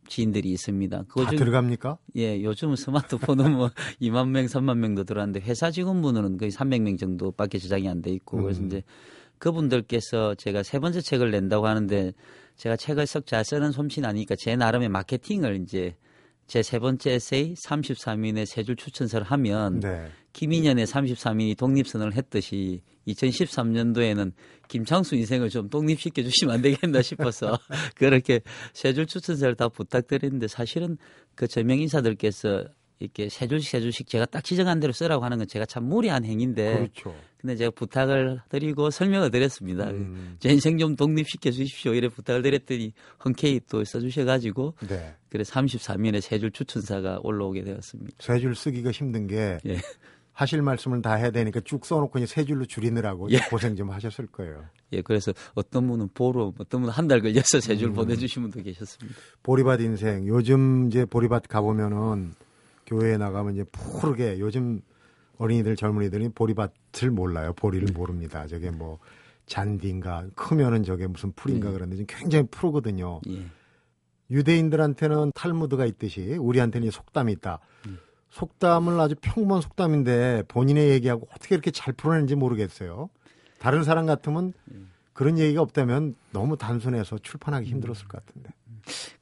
지인들이 0.09 0.49
있습니다. 0.51 1.03
그거 1.07 1.23
다 1.23 1.29
중 1.29 1.39
들어갑니까? 1.39 1.97
예, 2.17 2.43
요즘 2.43 2.75
스마트폰은 2.75 3.53
뭐 3.55 3.69
2만 4.01 4.27
명, 4.27 4.45
3만 4.45 4.77
명도 4.79 5.05
들어왔는데 5.05 5.39
회사 5.47 5.71
직원분은 5.71 6.35
거의 6.37 6.51
300명 6.51 6.99
정도밖에 6.99 7.57
저장이 7.57 7.87
안 7.87 8.01
돼 8.01 8.11
있고 8.11 8.41
그래서 8.43 8.59
음. 8.59 8.65
이제 8.67 8.83
그분들께서 9.37 10.35
제가 10.35 10.63
세 10.63 10.79
번째 10.79 10.99
책을 11.01 11.31
낸다고 11.31 11.67
하는데 11.67 12.11
제가 12.57 12.75
책을 12.75 13.07
썩 13.07 13.25
잘 13.25 13.45
쓰는 13.45 13.71
솜씨는 13.71 14.07
아니니까 14.09 14.35
제 14.37 14.55
나름의 14.57 14.89
마케팅을 14.89 15.61
이제 15.63 15.95
제 16.47 16.61
세 16.61 16.79
번째 16.79 17.11
에세이 17.13 17.53
33인의 17.55 18.45
세 18.45 18.63
줄 18.63 18.75
추천서를 18.75 19.25
하면 19.27 19.79
네. 19.79 20.09
김인현의 20.33 20.85
33인이 20.85 21.57
독립선언을 21.57 22.15
했듯이 22.15 22.81
2013년도에는 23.07 24.31
김창수 24.67 25.15
인생을 25.15 25.49
좀 25.49 25.69
독립시켜 25.69 26.21
주시면 26.23 26.55
안 26.55 26.61
되겠나 26.61 27.01
싶어서 27.01 27.57
그렇게 27.95 28.41
세 28.73 28.93
줄 28.93 29.05
추천서를 29.05 29.55
다 29.55 29.67
부탁드렸는데 29.69 30.47
사실은 30.47 30.97
그 31.35 31.47
저명 31.47 31.79
인사들께서 31.79 32.65
이렇게 32.99 33.29
세 33.29 33.47
줄씩 33.47 33.69
세 33.71 33.81
줄씩 33.81 34.07
제가 34.07 34.25
딱 34.27 34.43
지정한 34.43 34.79
대로 34.79 34.93
쓰라고 34.93 35.25
하는 35.25 35.39
건 35.39 35.47
제가 35.47 35.65
참 35.65 35.85
무리한 35.85 36.23
행위인데 36.23 36.73
그렇죠. 36.75 37.15
근데 37.37 37.55
제가 37.55 37.71
부탁을 37.71 38.41
드리고 38.49 38.91
설명을 38.91 39.31
드렸습니다. 39.31 39.89
음. 39.89 40.35
제 40.39 40.49
인생 40.51 40.77
좀 40.77 40.95
독립시켜 40.95 41.49
주십시오. 41.49 41.95
이래 41.95 42.07
부탁을 42.09 42.43
드렸더니 42.43 42.93
흔쾌히 43.17 43.59
또 43.67 43.83
써주셔가지고 43.83 44.75
네. 44.87 45.15
그래 45.29 45.43
33일에 45.43 46.21
세줄 46.21 46.51
추천사가 46.51 47.19
올라오게 47.23 47.63
되었습니다. 47.63 48.17
세 48.19 48.37
줄 48.39 48.53
쓰기가 48.55 48.91
힘든 48.91 49.25
게 49.25 49.57
예. 49.65 49.77
하실 50.33 50.61
말씀을 50.61 51.01
다 51.01 51.13
해야 51.15 51.29
되니까 51.31 51.59
쭉 51.61 51.85
써놓고 51.85 52.19
이제 52.19 52.25
세 52.25 52.45
줄로 52.45 52.65
줄이느라고 52.65 53.29
예. 53.31 53.39
고생 53.49 53.75
좀 53.75 53.89
하셨을 53.91 54.27
거예요. 54.27 54.65
예, 54.93 55.01
그래서 55.01 55.33
어떤 55.53 55.87
분은 55.87 56.09
보러, 56.13 56.53
어떤 56.57 56.81
분은 56.81 56.89
한 56.89 57.07
달 57.07 57.21
걸려서 57.21 57.59
세 57.59 57.73
음. 57.73 57.77
줄 57.77 57.93
보내주신 57.93 58.41
분도 58.43 58.61
계셨습니다. 58.63 59.19
보리밭 59.43 59.81
인생 59.81 60.25
요즘 60.27 60.87
이제 60.87 61.05
보리밭 61.05 61.47
가보면은 61.47 62.33
교회에 62.85 63.17
나가면 63.17 63.53
이제 63.55 63.63
푸르게 63.71 64.39
요즘 64.39 64.81
어린이들 65.37 65.75
젊은이들이 65.75 66.29
보리밭을 66.29 67.09
몰라요. 67.11 67.53
보리를 67.53 67.87
모릅니다. 67.93 68.47
저게 68.47 68.69
뭐 68.71 68.99
잔디인가 69.47 70.27
크면은 70.35 70.83
저게 70.83 71.07
무슨 71.07 71.31
풀인가 71.33 71.69
네. 71.69 71.73
그런데 71.73 71.95
지금 71.97 72.07
굉장히 72.07 72.47
푸르거든요. 72.51 73.19
예, 73.29 73.45
유대인들한테는 74.29 75.33
탈무드가 75.35 75.85
있듯이 75.85 76.37
우리한테는 76.37 76.87
이 76.87 76.91
속담이 76.91 77.31
있다. 77.33 77.59
속담을 78.31 78.99
아주 78.99 79.15
평범한 79.21 79.61
속담인데 79.61 80.43
본인의 80.47 80.89
얘기하고 80.89 81.27
어떻게 81.35 81.55
이렇게 81.55 81.71
잘 81.71 81.93
풀어내는지 81.93 82.35
모르겠어요. 82.35 83.09
다른 83.59 83.83
사람 83.83 84.05
같으면 84.05 84.53
그런 85.13 85.37
얘기가 85.37 85.61
없다면 85.61 86.15
너무 86.31 86.57
단순해서 86.57 87.19
출판하기 87.19 87.69
힘들었을 87.69 88.07
것 88.07 88.25
같은데. 88.25 88.49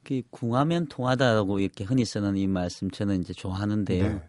그 0.02 0.22
궁하면 0.30 0.86
통하다고 0.86 1.60
이렇게 1.60 1.84
흔히 1.84 2.04
쓰는 2.04 2.36
이 2.36 2.46
말씀 2.46 2.90
저는 2.90 3.20
이제 3.20 3.32
좋아하는데요. 3.32 4.08
네. 4.08 4.22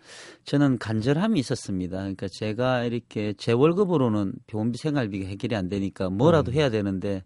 저는 0.43 0.77
간절함이 0.77 1.39
있었습니다. 1.39 1.97
그러니까 1.97 2.27
제가 2.27 2.83
이렇게 2.83 3.33
제 3.37 3.53
월급으로는 3.53 4.33
병원비 4.47 4.77
생활비가 4.77 5.27
해결이 5.27 5.55
안 5.55 5.69
되니까 5.69 6.09
뭐라도 6.09 6.51
해야 6.51 6.69
되는데 6.69 7.23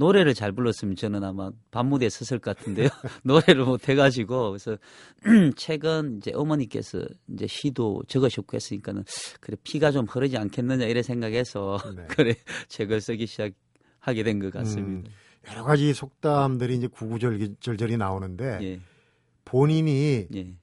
노래를 0.00 0.32
잘 0.32 0.50
불렀으면 0.52 0.96
저는 0.96 1.22
아마 1.22 1.50
밤무대에 1.70 2.08
섰을 2.08 2.40
것 2.40 2.56
같은데요. 2.56 2.88
노래를 3.22 3.64
못 3.66 3.86
해가지고 3.86 4.50
그래서 4.52 4.78
최근 5.56 6.16
이제 6.16 6.32
어머니께서 6.34 7.04
이제 7.28 7.46
시도 7.46 8.02
적으셨고 8.08 8.54
했으니까는 8.56 9.04
그래 9.40 9.58
피가 9.62 9.90
좀 9.92 10.06
흐르지 10.06 10.38
않겠느냐 10.38 10.86
이래 10.86 11.02
생각해서 11.02 11.76
네. 11.94 12.06
그래 12.08 12.34
책을 12.68 13.00
쓰기 13.02 13.26
시작하게 13.26 14.22
된 14.24 14.40
것 14.40 14.50
같습니다. 14.54 15.10
여러 15.50 15.64
가지 15.64 15.92
속담들이 15.92 16.76
이제 16.76 16.86
구구절절절이 16.86 17.98
나오는데 17.98 18.58
예, 18.62 18.80
본인이 19.44 20.26
예. 20.34 20.54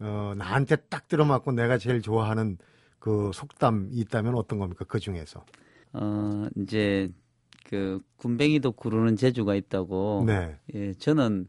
어, 0.00 0.32
나한테 0.36 0.76
딱 0.88 1.06
들어맞고 1.08 1.52
내가 1.52 1.76
제일 1.78 2.00
좋아하는 2.00 2.56
그 2.98 3.30
속담이 3.34 3.90
있다면 3.92 4.34
어떤 4.34 4.58
겁니까? 4.58 4.84
그 4.88 4.98
중에서. 4.98 5.44
어, 5.92 6.46
이제 6.56 7.10
그 7.68 8.00
군뱅이도 8.16 8.72
구르는 8.72 9.16
재주가 9.16 9.54
있다고. 9.54 10.24
네. 10.26 10.56
예, 10.74 10.92
저는 10.94 11.46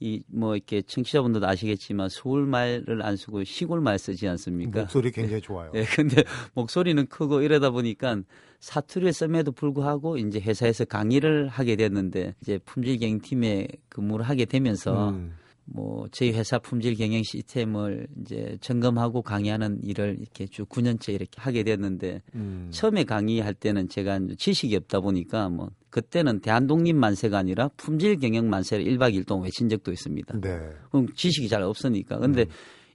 이 0.00 0.22
뭐 0.26 0.56
이렇게 0.56 0.82
청취자분들도 0.82 1.46
아시겠지만 1.46 2.08
서울 2.10 2.46
말을 2.46 3.02
안 3.02 3.16
쓰고 3.16 3.44
시골 3.44 3.80
말 3.80 3.98
쓰지 3.98 4.28
않습니까? 4.28 4.80
목소리 4.80 5.10
굉장히 5.12 5.40
좋아요. 5.40 5.70
예, 5.74 5.84
근데 5.84 6.24
목소리는 6.54 7.06
크고 7.06 7.40
이러다 7.42 7.70
보니까 7.70 8.18
사투리를 8.60 9.12
씀에도 9.12 9.52
불구하고 9.52 10.18
이제 10.18 10.40
회사에서 10.40 10.84
강의를 10.84 11.48
하게 11.48 11.76
됐는데 11.76 12.34
이제 12.42 12.58
품질 12.64 12.98
경영 12.98 13.20
팀에 13.20 13.68
근무를 13.88 14.26
하게 14.28 14.44
되면서 14.46 15.10
음, 15.10 15.34
뭐 15.66 16.06
저희 16.12 16.32
회사 16.32 16.58
품질 16.58 16.94
경영 16.94 17.22
시스템을 17.22 18.06
이제 18.20 18.58
점검하고 18.60 19.22
강의하는 19.22 19.80
일을 19.82 20.18
이렇게 20.20 20.46
쭉 20.46 20.68
9년째 20.68 21.14
이렇게 21.14 21.30
하게 21.40 21.62
됐는데 21.62 22.22
음. 22.34 22.68
처음에 22.70 23.04
강의할 23.04 23.54
때는 23.54 23.88
제가 23.88 24.20
지식이 24.36 24.76
없다 24.76 25.00
보니까 25.00 25.48
뭐 25.48 25.70
그때는 25.90 26.40
대한독립 26.40 26.94
만세가 26.96 27.38
아니라 27.38 27.70
품질 27.76 28.18
경영 28.18 28.50
만세를 28.50 28.84
1박 28.84 29.14
2일 29.14 29.26
동안 29.26 29.44
외친 29.44 29.68
적도 29.68 29.92
있습니다. 29.92 30.40
네. 30.40 30.58
그럼 30.90 31.06
지식이 31.14 31.48
잘 31.48 31.62
없으니까. 31.62 32.18
근데 32.18 32.46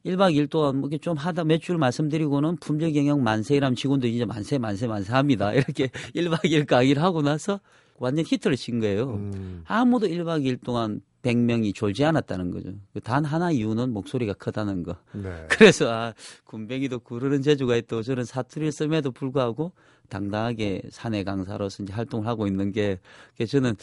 일 0.04 0.16
1박 0.16 0.34
2일 0.36 0.50
동안 0.50 0.78
뭐 0.78 0.90
이렇게 0.90 1.02
좀 1.02 1.18
하다 1.18 1.44
몇 1.44 1.62
줄 1.62 1.78
말씀드리고는 1.78 2.58
품질 2.58 2.94
경영 2.94 3.22
만세라면 3.24 3.76
직원들 3.76 4.10
이제 4.10 4.26
만세 4.26 4.58
만세 4.58 4.88
만세 4.88 5.12
합니다. 5.14 5.52
이렇게 5.54 5.88
1박 6.16 6.44
2일 6.44 6.66
강의를 6.68 7.02
하고 7.02 7.22
나서 7.22 7.60
완전 7.98 8.24
히트를 8.26 8.56
친 8.56 8.80
거예요. 8.80 9.12
음, 9.16 9.64
아무도 9.66 10.08
1박 10.08 10.46
2일 10.46 10.64
동안 10.64 11.02
100명이 11.24 11.76
졸지 11.76 12.06
않았다는 12.06 12.52
거죠. 12.52 12.72
그단 12.94 13.26
하나 13.26 13.52
이유는 13.52 13.92
목소리가 13.92 14.34
크다는 14.34 14.84
거. 14.84 14.96
네. 15.14 15.48
그래서 15.52 15.92
아, 15.92 16.14
군뱅이도 16.46 17.00
구르는 17.00 17.42
재주가 17.42 17.76
있고 17.76 18.02
저는 18.04 18.24
사투리를 18.26 18.72
씀에도 18.72 19.12
불구하고 19.12 19.74
당당하게 20.08 20.82
사내 20.90 21.24
강사로서 21.24 21.84
이제 21.84 21.94
활동을 21.94 22.26
하고 22.26 22.48
있는 22.48 22.72
게 22.72 23.00
저는 23.48 23.76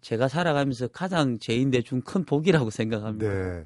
제가 0.00 0.28
살아가면서 0.28 0.88
가장 0.88 1.38
죄인대 1.38 1.82
중 1.82 2.02
큰 2.02 2.24
복이라고 2.24 2.70
생각합니다. 2.70 3.28
네. 3.32 3.64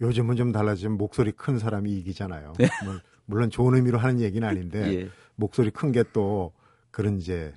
요즘은 0.00 0.36
좀 0.36 0.52
달라지면 0.52 0.96
목소리 0.98 1.32
큰 1.32 1.58
사람이 1.58 1.90
이기잖아요. 1.98 2.54
뭐, 2.84 2.94
물론 3.26 3.50
좋은 3.50 3.74
의미로 3.74 3.98
하는 3.98 4.20
얘기는 4.20 4.46
아닌데 4.46 4.80
네. 4.82 4.94
예. 5.02 5.08
목소리 5.36 5.70
큰 5.70 5.92
게 5.92 6.04
또 6.12 6.52
그런 6.90 7.18
이제 7.18 7.52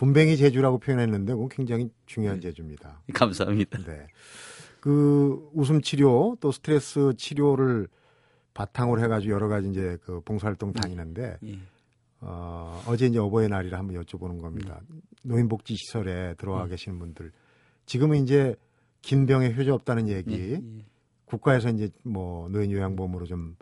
군뱅이 0.00 0.38
재주라고 0.38 0.78
표현했는데 0.78 1.34
그건 1.34 1.50
굉장히 1.50 1.90
중요한 2.06 2.40
네. 2.40 2.48
재주입니다. 2.48 3.02
감사합니다. 3.12 3.84
네. 3.84 4.06
그 4.80 5.50
웃음 5.52 5.82
치료 5.82 6.38
또 6.40 6.50
스트레스 6.50 7.12
치료를 7.18 7.86
바탕으로 8.54 9.02
해가지고 9.02 9.34
여러 9.34 9.48
가지 9.48 9.68
이제 9.68 9.98
그 10.02 10.22
봉사활동 10.22 10.72
다니는데 10.72 11.36
예. 11.44 11.58
어, 12.22 12.82
어제 12.86 13.08
이제 13.08 13.18
어버이날이라 13.18 13.78
한번 13.78 14.02
여쭤보는 14.02 14.40
겁니다. 14.40 14.80
노인복지 15.22 15.76
시설에 15.76 16.32
들어와 16.38 16.66
계시는 16.66 16.98
분들 16.98 17.30
지금은 17.84 18.22
이제 18.22 18.56
긴 19.02 19.26
병에 19.26 19.54
효자 19.54 19.74
없다는 19.74 20.08
얘기 20.08 20.32
예, 20.34 20.52
예. 20.54 20.84
국가에서 21.26 21.68
이제 21.68 21.90
뭐 22.04 22.48
노인 22.48 22.72
요양보험으로 22.72 23.26
좀 23.26 23.54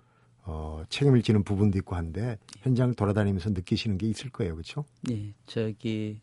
어, 0.44 0.84
책임을 0.88 1.22
지는 1.22 1.42
부분도 1.42 1.78
있고 1.78 1.96
한데 1.96 2.38
현장을 2.60 2.94
돌아다니면서 2.94 3.50
느끼시는 3.50 3.98
게 3.98 4.06
있을 4.06 4.30
거예요, 4.30 4.54
그렇죠? 4.54 4.84
예, 5.10 5.34
저기 5.46 6.20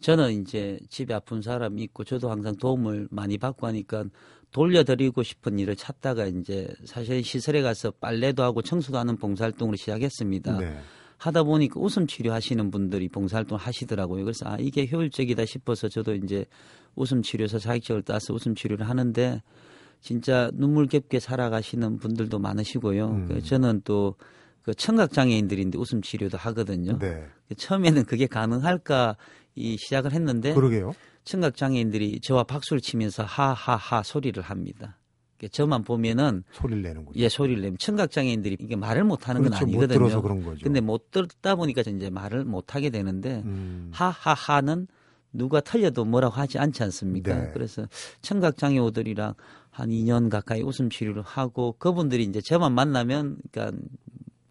저는 0.00 0.42
이제 0.42 0.78
집에 0.88 1.14
아픈 1.14 1.42
사람이 1.42 1.82
있고 1.84 2.04
저도 2.04 2.30
항상 2.30 2.56
도움을 2.56 3.08
많이 3.10 3.38
받고 3.38 3.66
하니까 3.66 4.04
돌려드리고 4.52 5.22
싶은 5.22 5.58
일을 5.58 5.76
찾다가 5.76 6.26
이제 6.26 6.68
사실 6.84 7.22
시설에 7.22 7.62
가서 7.62 7.90
빨래도 7.90 8.42
하고 8.42 8.62
청소도 8.62 8.98
하는 8.98 9.16
봉사활동으로 9.16 9.76
시작했습니다. 9.76 10.58
네. 10.58 10.78
하다 11.18 11.44
보니까 11.44 11.80
웃음 11.80 12.06
치료하시는 12.06 12.70
분들이 12.70 13.08
봉사활동 13.08 13.58
하시더라고요. 13.58 14.24
그래서 14.24 14.46
아 14.48 14.56
이게 14.60 14.86
효율적이다 14.90 15.46
싶어서 15.46 15.88
저도 15.88 16.14
이제 16.14 16.44
웃음 16.94 17.22
치료서 17.22 17.58
자격증을 17.58 18.02
따서 18.02 18.34
웃음 18.34 18.54
치료를 18.54 18.88
하는데 18.88 19.42
진짜 20.00 20.50
눈물겹게 20.54 21.20
살아가시는 21.20 21.98
분들도 21.98 22.38
많으시고요. 22.38 23.08
음. 23.08 23.28
그 23.28 23.42
저는 23.42 23.80
또 23.84 24.14
그 24.66 24.74
청각 24.74 25.12
장애인들인데 25.12 25.78
웃음 25.78 26.02
치료도 26.02 26.36
하거든요. 26.38 26.98
네. 26.98 27.24
처음에는 27.56 28.04
그게 28.04 28.26
가능할까 28.26 29.16
이 29.56 29.76
시작을 29.76 30.12
했는데 30.12 30.54
그러게요. 30.54 30.94
청각 31.24 31.56
장애인들이 31.56 32.20
저와 32.20 32.44
박수를 32.44 32.80
치면서 32.80 33.24
하하하 33.24 34.02
소리를 34.02 34.40
합니다. 34.42 34.98
그 35.38 35.48
저만 35.48 35.82
보면은 35.82 36.44
소리를 36.52 36.82
내는군요. 36.82 37.14
예 37.16 37.28
소리를 37.28 37.60
내면 37.60 37.76
청각 37.78 38.10
장애인들이 38.10 38.58
이게 38.60 38.76
말을 38.76 39.04
못 39.04 39.28
하는 39.28 39.42
건 39.42 39.50
그렇죠. 39.50 39.66
못 39.66 39.72
아니거든요. 39.72 39.98
들어서 39.98 40.22
그런 40.22 40.44
거죠. 40.44 40.60
근데 40.62 40.80
못 40.80 41.10
듣다 41.10 41.56
보니까 41.56 41.82
이제 41.82 42.10
말을 42.10 42.44
못 42.44 42.74
하게 42.74 42.90
되는데 42.90 43.42
음, 43.44 43.90
하하하는 43.92 44.86
누가 45.32 45.60
틀려도 45.60 46.04
뭐라고 46.04 46.34
하지 46.36 46.58
않지 46.58 46.82
않습니까? 46.84 47.34
네. 47.34 47.50
그래서 47.52 47.86
청각 48.22 48.56
장애우들이랑 48.56 49.34
한 49.70 49.90
2년 49.90 50.30
가까이 50.30 50.62
웃음 50.62 50.88
치료를 50.88 51.22
하고 51.22 51.76
그분들이 51.78 52.24
이제 52.24 52.40
저만 52.40 52.72
만나면 52.72 53.36
그러니까 53.52 53.78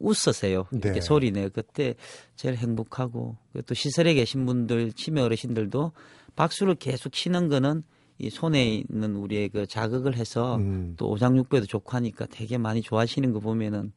웃으세요. 0.05 0.65
이렇게 0.71 0.93
네. 0.93 1.01
소리내. 1.01 1.49
그때 1.49 1.95
제일 2.35 2.55
행복하고 2.55 3.35
그또 3.53 3.73
시설에 3.73 4.13
계신 4.13 4.45
분들 4.45 4.93
치매 4.93 5.21
어르신들도 5.21 5.91
박수를 6.35 6.75
계속 6.75 7.11
치는 7.11 7.49
거는 7.49 7.83
이 8.17 8.29
손에 8.29 8.83
있는 8.89 9.15
우리의 9.15 9.49
그 9.49 9.65
자극을 9.65 10.15
해서 10.15 10.55
음. 10.57 10.93
또 10.97 11.09
오장육부에도 11.09 11.65
좋고 11.65 11.91
하니까 11.97 12.25
되게 12.29 12.57
많이 12.57 12.81
좋아하시는 12.81 13.31
거 13.33 13.39
보면은 13.39 13.91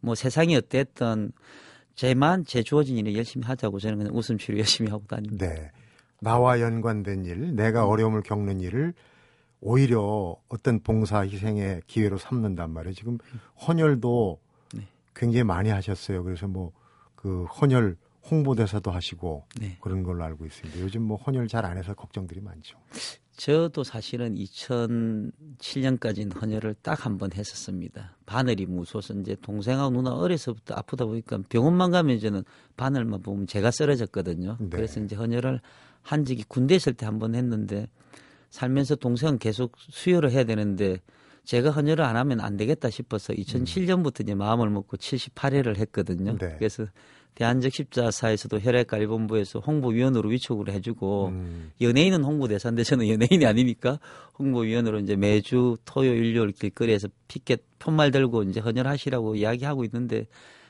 뭐 0.00 0.14
세상이 0.14 0.56
어땠든 0.56 1.32
제만 1.94 2.44
제 2.44 2.62
주어진 2.62 2.96
일을 2.96 3.16
열심히 3.16 3.46
하자고 3.46 3.80
저는 3.80 3.98
그냥 3.98 4.16
웃음 4.16 4.38
치료 4.38 4.56
열심히 4.58 4.90
하고 4.90 5.04
다닙니다. 5.06 5.46
네. 5.46 5.70
나와 6.20 6.60
연관된 6.60 7.24
일, 7.24 7.54
내가 7.54 7.86
어려움을 7.86 8.22
겪는 8.22 8.60
일을 8.60 8.94
오히려 9.60 10.36
어떤 10.48 10.80
봉사 10.80 11.20
희생의 11.20 11.82
기회로 11.86 12.18
삼는단 12.18 12.70
말이에요. 12.70 12.94
지금 12.94 13.18
헌혈도 13.66 14.38
네. 14.40 14.47
굉장히 15.18 15.44
많이 15.44 15.68
하셨어요. 15.68 16.24
그래서 16.24 16.48
뭐 16.48 16.72
그 17.18 17.44
헌혈 17.46 17.96
홍보대사도 18.30 18.92
하시고 18.92 19.44
네. 19.60 19.76
그런 19.80 20.04
걸로 20.04 20.22
알고 20.22 20.46
있습니다. 20.46 20.78
요즘 20.80 21.02
뭐 21.02 21.16
헌혈 21.16 21.48
잘 21.48 21.64
안 21.64 21.76
해서 21.76 21.92
걱정들이 21.94 22.40
많죠. 22.40 22.78
저도 23.36 23.82
사실은 23.82 24.36
2007년까지는 24.36 26.40
헌혈을 26.40 26.76
딱 26.82 27.06
한 27.06 27.18
번 27.18 27.32
했었습니다. 27.32 28.16
바늘이 28.24 28.66
무서워서 28.66 29.14
이제 29.14 29.34
동생하고 29.42 29.90
누나 29.90 30.14
어려서부터 30.14 30.74
아프다 30.74 31.06
보니까 31.06 31.38
병원만 31.48 31.90
가면 31.90 32.20
저는 32.20 32.44
바늘만 32.76 33.22
보면 33.22 33.48
제가 33.48 33.72
쓰러졌거든요. 33.72 34.58
네. 34.60 34.68
그래서 34.70 35.00
이제 35.00 35.16
헌혈을 35.16 35.60
한 36.02 36.24
적이 36.24 36.44
군대 36.46 36.76
있을 36.76 36.94
때 36.94 37.04
한 37.06 37.18
번 37.18 37.34
했는데 37.34 37.88
살면서 38.50 38.94
동생은 38.94 39.38
계속 39.38 39.72
수혈을 39.76 40.30
해야 40.30 40.44
되는데 40.44 40.98
제가 41.48 41.70
헌혈을 41.70 42.04
안 42.04 42.14
하면 42.16 42.40
안 42.40 42.58
되겠다 42.58 42.90
싶어서 42.90 43.32
2007년부터 43.32 44.20
이제 44.20 44.34
마음을 44.34 44.68
먹고 44.68 44.98
78회를 44.98 45.78
했거든요. 45.78 46.36
네. 46.36 46.56
그래서 46.58 46.84
대한적 47.36 47.72
십자사에서도 47.72 48.60
혈액관리본부에서 48.60 49.60
홍보위원으로 49.60 50.28
위촉을 50.28 50.70
해주고 50.70 51.28
음, 51.28 51.72
연예인은 51.80 52.22
홍보대사인데 52.22 52.82
저는 52.84 53.08
연예인이 53.08 53.46
아니니까 53.46 53.98
홍보위원으로 54.38 54.98
이제 54.98 55.16
매주 55.16 55.78
토요일, 55.86 56.22
일요일 56.22 56.52
길거리에서 56.52 57.08
피켓 57.28 57.62
푯말 57.78 58.10
들고 58.10 58.42
이제 58.42 58.60
헌혈하시라고 58.60 59.36
이야기하고 59.36 59.84
있는데 59.84 60.26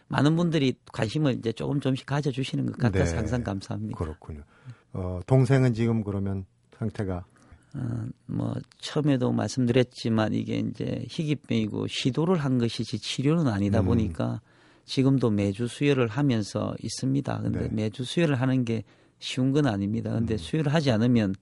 많은 0.07 0.37
분들이 0.37 0.75
관심을 0.93 1.39
이제 1.39 1.51
조금 1.51 1.81
조금씩 1.81 2.07
가져주시는 2.07 2.67
것 2.67 2.79
같아서 2.79 3.11
네. 3.11 3.17
항상 3.17 3.43
감사합니다. 3.43 3.99
그렇군요. 3.99 4.43
어, 4.93 5.19
동생은 5.27 5.75
지금 5.75 6.05
그러면 6.05 6.47
상태가 6.79 7.25
어, 7.75 8.07
뭐 8.27 8.55
처음에도 8.79 9.33
말씀드렸지만 9.33 10.33
이게 10.33 10.59
이제 10.59 11.05
희귀병이고 11.09 11.87
시도를 11.89 12.37
한 12.37 12.59
것이지 12.59 12.99
치료는 12.99 13.47
아니다 13.49 13.81
음. 13.81 13.87
보니까 13.87 14.41
지금도 14.85 15.31
매주 15.31 15.67
수혈을 15.67 16.09
하면서 16.09 16.75
있습니다. 16.83 17.41
근데 17.43 17.61
네. 17.61 17.69
매주 17.71 18.05
수혈을 18.05 18.41
하는 18.41 18.65
게 18.65 18.85
쉬운 19.19 19.53
건 19.53 19.67
아닙니다. 19.67 20.13
근데 20.13 20.35
음. 20.35 20.39
수혈을 20.39 20.73
하지 20.73 20.91
않으면 20.91 21.35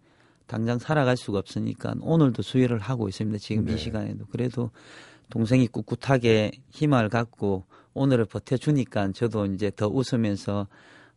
당장 0.46 0.78
살아갈 0.78 1.16
수가 1.16 1.38
없으니까 1.38 1.94
오늘도 2.00 2.42
수혈을 2.42 2.78
하고 2.78 3.08
있습니다. 3.08 3.38
지금 3.38 3.66
네. 3.66 3.74
이 3.74 3.78
시간에도 3.78 4.26
그래도 4.26 4.70
동생이 5.30 5.68
꿋꿋하게 5.68 6.52
힘을 6.70 7.08
갖고 7.08 7.64
오늘을 7.94 8.26
버텨주니까 8.26 9.12
저도 9.12 9.46
이제 9.46 9.70
더 9.74 9.88
웃으면서 9.88 10.66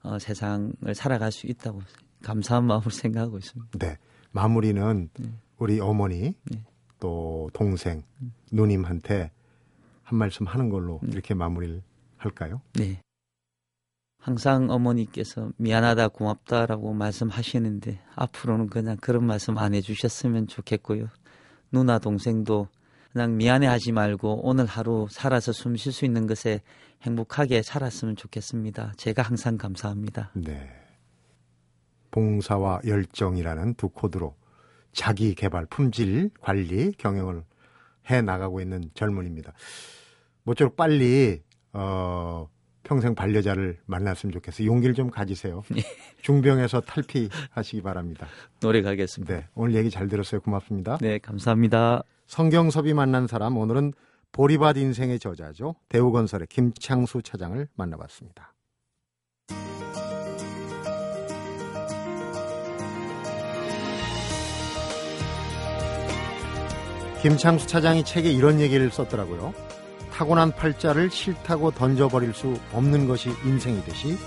어, 0.01 0.17
세상을 0.17 0.73
살아갈 0.95 1.31
수 1.31 1.47
있다고 1.47 1.81
감사한 2.23 2.65
마음을 2.65 2.91
생각하고 2.91 3.37
있습니다. 3.37 3.79
네. 3.79 3.97
마무리는 4.31 5.09
네. 5.17 5.29
우리 5.57 5.79
어머니 5.79 6.35
네. 6.43 6.63
또 6.99 7.49
동생 7.53 8.03
누님한테 8.51 9.31
한 10.03 10.17
말씀 10.17 10.45
하는 10.45 10.69
걸로 10.69 10.99
네. 11.03 11.11
이렇게 11.11 11.33
마무리를 11.33 11.81
할까요? 12.17 12.61
네. 12.73 13.01
항상 14.21 14.69
어머니께서 14.69 15.51
미안하다 15.57 16.09
고맙다라고 16.09 16.93
말씀하시는데 16.93 17.99
앞으로는 18.15 18.67
그냥 18.67 18.97
그런 18.97 19.25
말씀 19.25 19.57
안 19.57 19.73
해주셨으면 19.73 20.47
좋겠고요. 20.47 21.07
누나 21.71 21.99
동생도 21.99 22.67
그냥 23.13 23.37
미안해하지 23.37 23.91
말고 23.93 24.45
오늘 24.47 24.65
하루 24.65 25.07
살아서 25.09 25.51
숨 25.51 25.75
쉴 25.77 25.93
수 25.93 26.05
있는 26.05 26.27
것에 26.27 26.61
행복하게 27.03 27.61
살았으면 27.63 28.17
좋겠습니다. 28.17 28.93
제가 28.97 29.21
항상 29.21 29.57
감사합니다. 29.57 30.31
네. 30.35 30.69
봉사와 32.11 32.81
열정이라는 32.85 33.75
두 33.75 33.89
코드로 33.89 34.35
자기 34.91 35.35
개발, 35.35 35.65
품질 35.65 36.29
관리, 36.41 36.91
경영을 36.93 37.43
해 38.09 38.21
나가고 38.21 38.61
있는 38.61 38.89
젊은입니다. 38.93 39.53
모쪼록 40.43 40.75
빨리 40.75 41.41
어 41.73 42.47
평생 42.83 43.13
반려자를 43.13 43.77
만났으면 43.85 44.33
좋겠어요. 44.33 44.67
용기를 44.67 44.95
좀 44.95 45.11
가지세요. 45.11 45.63
중병에서 46.23 46.81
탈피하시기 46.81 47.81
바랍니다. 47.83 48.27
노력하겠습니다. 48.61 49.33
네, 49.35 49.47
오늘 49.53 49.75
얘기 49.75 49.89
잘 49.91 50.07
들었어요. 50.07 50.41
고맙습니다. 50.41 50.97
네, 50.99 51.19
감사합니다. 51.19 52.03
성경섭이 52.25 52.93
만난 52.93 53.27
사람 53.27 53.57
오늘은 53.57 53.93
보리밭 54.31 54.77
인생의 54.77 55.19
저자죠. 55.19 55.75
대우건설의 55.89 56.47
김창수 56.47 57.21
차장을 57.21 57.67
만나봤습니다. 57.75 58.53
김창수 67.21 67.67
차장이 67.67 68.03
책에 68.03 68.31
이런 68.31 68.59
얘기를 68.59 68.89
썼더라고요. 68.89 69.53
타고난 70.11 70.51
팔자를 70.51 71.11
싫다고 71.11 71.71
던져버릴 71.71 72.33
수 72.33 72.57
없는 72.73 73.07
것이 73.07 73.29
인생이듯이 73.45 74.17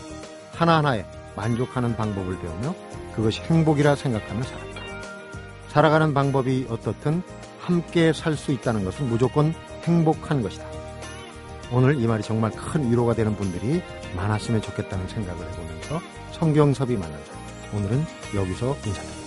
하나하나에 0.52 1.04
만족하는 1.36 1.96
방법을 1.96 2.38
배우며 2.38 2.74
그것이 3.14 3.40
행복이라 3.42 3.94
생각하는 3.96 4.42
사람이다. 4.42 4.82
살아가는 5.68 6.12
방법이 6.12 6.66
어떻든 6.68 7.22
함께 7.60 8.12
살 8.12 8.36
수 8.36 8.52
있다는 8.52 8.84
것은 8.84 9.08
무조건 9.08 9.54
행복한 9.84 10.42
것이다. 10.42 10.66
오늘 11.70 11.98
이 11.98 12.06
말이 12.06 12.22
정말 12.22 12.50
큰 12.50 12.90
위로가 12.90 13.14
되는 13.14 13.34
분들이 13.34 13.82
많았으면 14.14 14.60
좋겠다는 14.60 15.08
생각을 15.08 15.48
해보면서 15.50 16.00
성경섭이 16.32 16.96
만난 16.96 17.18
사람. 17.24 17.42
오늘은 17.74 18.04
여기서 18.34 18.76
인사드립니다. 18.84 19.21